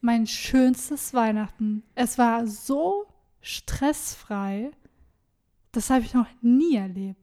[0.00, 1.82] mein schönstes Weihnachten.
[1.94, 3.06] Es war so
[3.40, 4.70] stressfrei.
[5.72, 7.20] Das habe ich noch nie erlebt.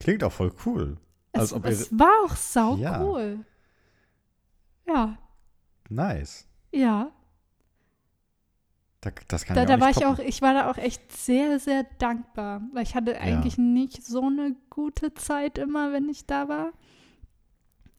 [0.00, 0.96] Klingt auch voll cool.
[1.32, 3.02] Es, Als ob ihr, es war auch sau Ja.
[3.04, 3.44] cool.
[4.88, 5.16] Ja,
[5.88, 6.46] nice.
[6.72, 7.12] ja.
[9.02, 11.58] Da, das kann Da, ich da war ich auch, ich war da auch echt sehr,
[11.58, 16.48] sehr dankbar, weil ich hatte eigentlich nicht so eine gute Zeit immer, wenn ich da
[16.48, 16.72] war.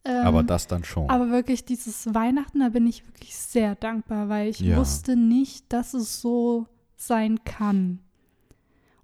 [0.03, 1.09] Ähm, Aber das dann schon.
[1.09, 4.77] aber wirklich dieses Weihnachten, da bin ich wirklich sehr dankbar, weil ich Ja.
[4.77, 7.99] wusste nicht, dass es so sein kann.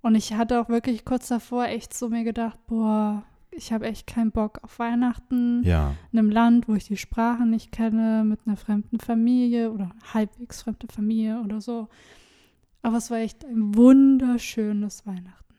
[0.02, 4.08] Und ich hatte auch wirklich kurz davor echt so mir gedacht, boah, ich habe echt
[4.08, 8.40] keinen Bock auf Weihnachten ja, in einem Land, wo ich die Sprache nicht kenne, mit
[8.46, 11.88] einer fremden Familie oder halbwegs fremde Familie oder so.
[12.82, 15.56] Aber es war echt ein wunderschönes Weihnachten.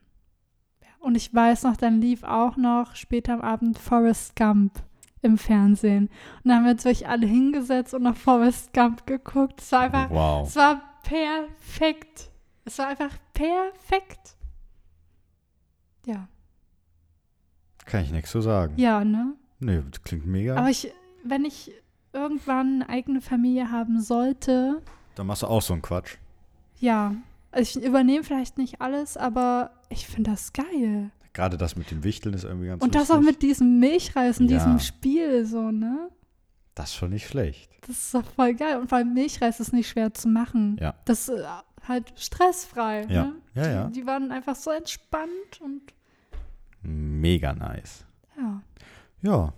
[0.83, 4.81] Ja, und ich weiß noch, dann lief auch noch später am Abend Forrest Gump
[5.23, 6.05] im Fernsehen.
[6.45, 9.61] Und dann haben wir uns wirklich alle hingesetzt und nach Forrest Gump geguckt.
[9.61, 10.49] Es war einfach, wow.
[10.49, 12.28] es war perfekt.
[12.69, 14.37] Es war einfach perfekt.
[16.05, 16.29] Ja,
[17.87, 18.75] Kann ich nichts zu sagen.
[18.77, 19.35] ja, ne?
[19.59, 20.55] Nee, das klingt mega.
[20.57, 20.93] Aber ich,
[21.25, 21.73] wenn ich
[22.13, 24.83] irgendwann eine eigene Familie haben sollte,
[25.15, 26.17] dann machst du auch so einen Quatsch.
[26.79, 27.15] ja,
[27.51, 31.11] also ich übernehme vielleicht nicht alles, aber ich finde das geil.
[31.33, 33.33] Gerade das mit den Wichteln ist irgendwie ganz Und das auch lustig.
[33.33, 34.59] mit diesem Milchreis und Ja.
[34.59, 36.11] diesem Spiel, so, ne?
[36.75, 37.71] Das ist schon nicht schlecht.
[37.87, 38.79] Das ist doch voll geil.
[38.79, 40.77] Und vor allem Milchreis ist nicht schwer zu machen.
[40.79, 40.95] Ja.
[41.07, 41.45] Das ist äh,
[41.87, 43.05] halt stressfrei.
[43.09, 43.25] Ja.
[43.27, 43.35] Ne?
[43.55, 43.91] Ja, die, ja.
[43.91, 45.83] Die waren einfach so entspannt und
[46.83, 48.05] Mega nice.
[48.37, 48.63] ja.
[49.21, 49.53] Ja.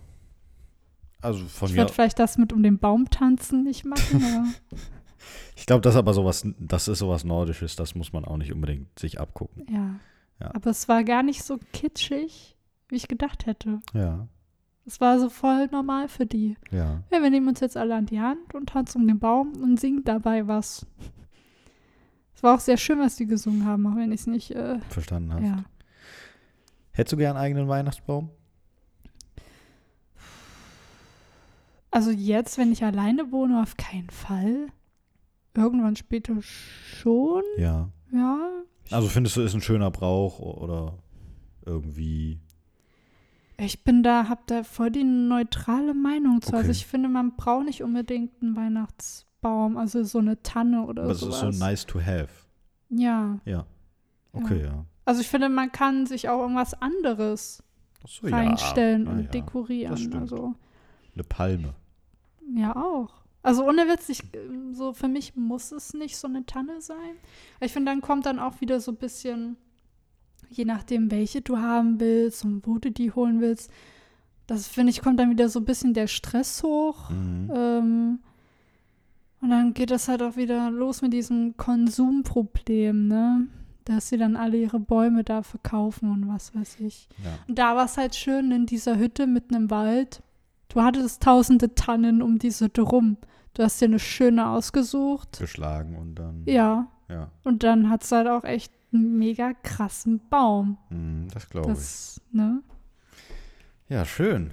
[1.21, 1.81] Also von Ich mir.
[1.83, 4.55] würde vielleicht das mit um den Baum tanzen nicht machen,
[5.55, 8.51] Ich glaube, das ist aber sowas, das ist sowas Nordisches, das muss man auch nicht
[8.51, 9.65] unbedingt sich abgucken.
[9.69, 9.95] ja.
[10.39, 10.49] Ja.
[10.55, 12.57] Aber es war gar nicht so kitschig,
[12.89, 13.79] wie ich gedacht hätte.
[13.93, 14.27] Ja,
[14.87, 16.57] Es war so voll normal für die.
[16.71, 17.03] ja.
[17.11, 19.79] Ja, wir nehmen uns jetzt alle an die Hand und tanzen um den Baum und
[19.79, 20.87] singen dabei was.
[22.41, 24.79] Es war auch sehr schön, was die gesungen haben, auch wenn ich es nicht, äh,
[24.89, 25.43] Verstanden hast.
[25.43, 25.63] ja.
[26.89, 28.31] Hättest du gern einen eigenen Weihnachtsbaum?
[31.91, 34.67] Also jetzt, wenn ich alleine wohne, auf keinen Fall.
[35.55, 37.89] Irgendwann später schon, Ja.
[38.11, 38.49] ja.
[38.89, 40.97] Also findest du, ist ein schöner Brauch oder
[41.65, 42.39] irgendwie.
[43.57, 46.53] Ich bin da, hab da voll die neutrale Meinung zu.
[46.53, 46.71] Also Okay.
[46.71, 51.19] ich finde, man braucht nicht unbedingt einen Weihnachtsbaum, also so eine Tanne oder Aber es
[51.21, 51.43] sowas.
[51.43, 52.29] ist so nice to have.
[52.89, 53.39] Ja.
[53.45, 53.65] Ja.
[54.33, 54.85] Okay, ja.
[55.05, 57.63] Also ich finde, man kann sich auch irgendwas anderes
[58.07, 59.11] so, reinstellen ja.
[59.11, 59.31] und Ja, ja.
[59.31, 60.11] dekorieren.
[60.11, 60.21] das.
[60.21, 60.53] Also
[61.15, 61.73] Eine Palme.
[62.55, 63.09] ja auch.
[63.43, 64.21] Also ohne Witz, ich,
[64.73, 67.15] so für mich muss es nicht so eine Tanne sein.
[67.59, 69.57] Ich finde, dann kommt dann auch wieder so ein bisschen,
[70.49, 73.71] je nachdem, welche du haben willst und wo du die holen willst.
[74.45, 77.09] Das finde ich, kommt dann wieder so ein bisschen der Stress hoch.
[77.09, 77.51] Mhm.
[77.55, 78.19] Ähm,
[79.41, 83.47] und dann geht das halt auch wieder los mit diesem Konsumproblem, ne?
[83.85, 87.09] Dass sie dann alle ihre Bäume da verkaufen und was weiß ich.
[87.23, 87.31] Ja.
[87.47, 90.21] Und da war es halt schön in dieser Hütte mitten im Wald.
[90.69, 93.17] Du hattest tausende Tannen um diese Hütte rum.
[93.55, 95.39] Du hast dir eine schöne ausgesucht.
[95.39, 96.43] Geschlagen und dann.
[96.45, 96.87] Ja.
[97.09, 97.29] Ja.
[97.43, 100.77] Und dann hat es halt auch echt einen mega krassen Baum.
[100.89, 102.21] Mhm, das glaube ich.
[102.31, 102.61] Ne?
[103.89, 104.51] Ja, schön.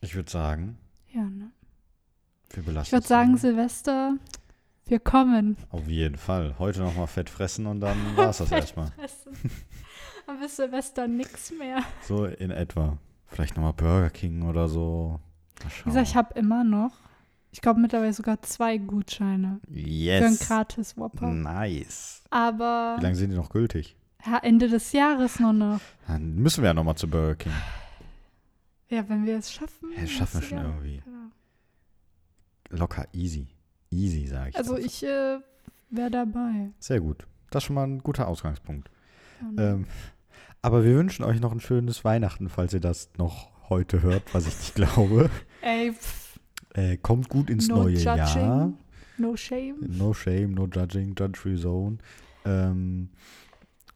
[0.00, 0.76] Ich würde sagen,
[1.12, 1.50] Ja, ne?
[2.56, 3.40] Ich würde sagen, dabei.
[3.40, 4.14] Silvester,
[4.86, 5.56] wir kommen.
[5.70, 6.54] Auf jeden Fall.
[6.58, 8.92] Heute nochmal fett fressen und dann war es das erstmal.
[10.26, 11.82] Aber bis Silvester nix mehr.
[12.02, 12.98] So in etwa.
[13.26, 15.18] Vielleicht nochmal Burger King oder so.
[15.84, 16.92] Wie gesagt, ich habe immer noch,
[17.50, 20.40] ich glaube mittlerweile sogar zwei Gutscheine für einen yes.
[20.46, 21.26] gratis Whopper.
[21.28, 22.22] Nice.
[22.30, 23.96] Aber Wie lange sind die noch gültig?
[24.26, 25.80] ja, Ende des Jahres nur noch.
[26.06, 27.52] Dann müssen wir ja nochmal zu Burger King.
[28.88, 29.90] Ja, wenn wir es schaffen.
[29.94, 30.96] Ja, das schaffen wir schon ja- irgendwie.
[30.96, 31.30] Ja.
[32.70, 33.48] Locker, easy.
[33.90, 34.56] Easy, sage ich.
[34.56, 34.86] Also dazu.
[34.86, 35.38] ich äh,
[35.90, 36.70] wäre dabei.
[36.78, 37.26] Sehr gut.
[37.50, 38.90] Das ist schon mal ein guter Ausgangspunkt.
[39.40, 39.70] Ja, ne?
[39.72, 39.86] Ähm,
[40.62, 44.46] aber wir wünschen euch noch ein schönes Weihnachten, falls ihr das noch heute hört, was
[44.46, 45.30] ich nicht glaube.
[45.60, 46.38] Ey, pff,
[46.74, 48.06] Äh, kommt gut ins no neue judging,
[48.42, 48.72] Jahr.
[49.18, 49.76] no shame.
[49.86, 51.98] No shame, no judging, judge-free zone.
[52.44, 53.10] Ähm,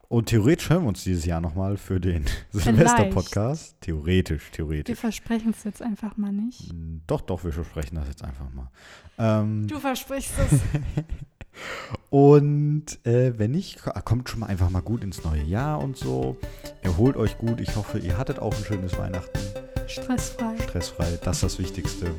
[0.09, 3.77] und theoretisch hören wir uns dieses Jahr nochmal für den Silvester-Podcast.
[3.81, 4.99] Theoretisch, Wir theoretisch.
[4.99, 6.73] versprechen es jetzt einfach mal nicht.
[6.73, 8.71] Mm, Doch, doch, wir versprechen das jetzt einfach mal.
[9.19, 10.61] Ähm, Du versprichst es.
[12.11, 15.97] und äh, wenn nicht, ko- kommt schon mal einfach mal gut ins neue Jahr und
[15.97, 16.37] so.
[16.83, 17.61] Erholt euch gut.
[17.61, 19.39] Ich hoffe, ihr hattet auch ein schönes Weihnachten.
[19.87, 20.55] Stressfrei.
[20.63, 22.15] Stressfrei, das ist das Wichtigste.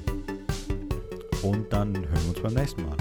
[1.44, 2.98] Und dann hören wir uns beim nächsten Mal.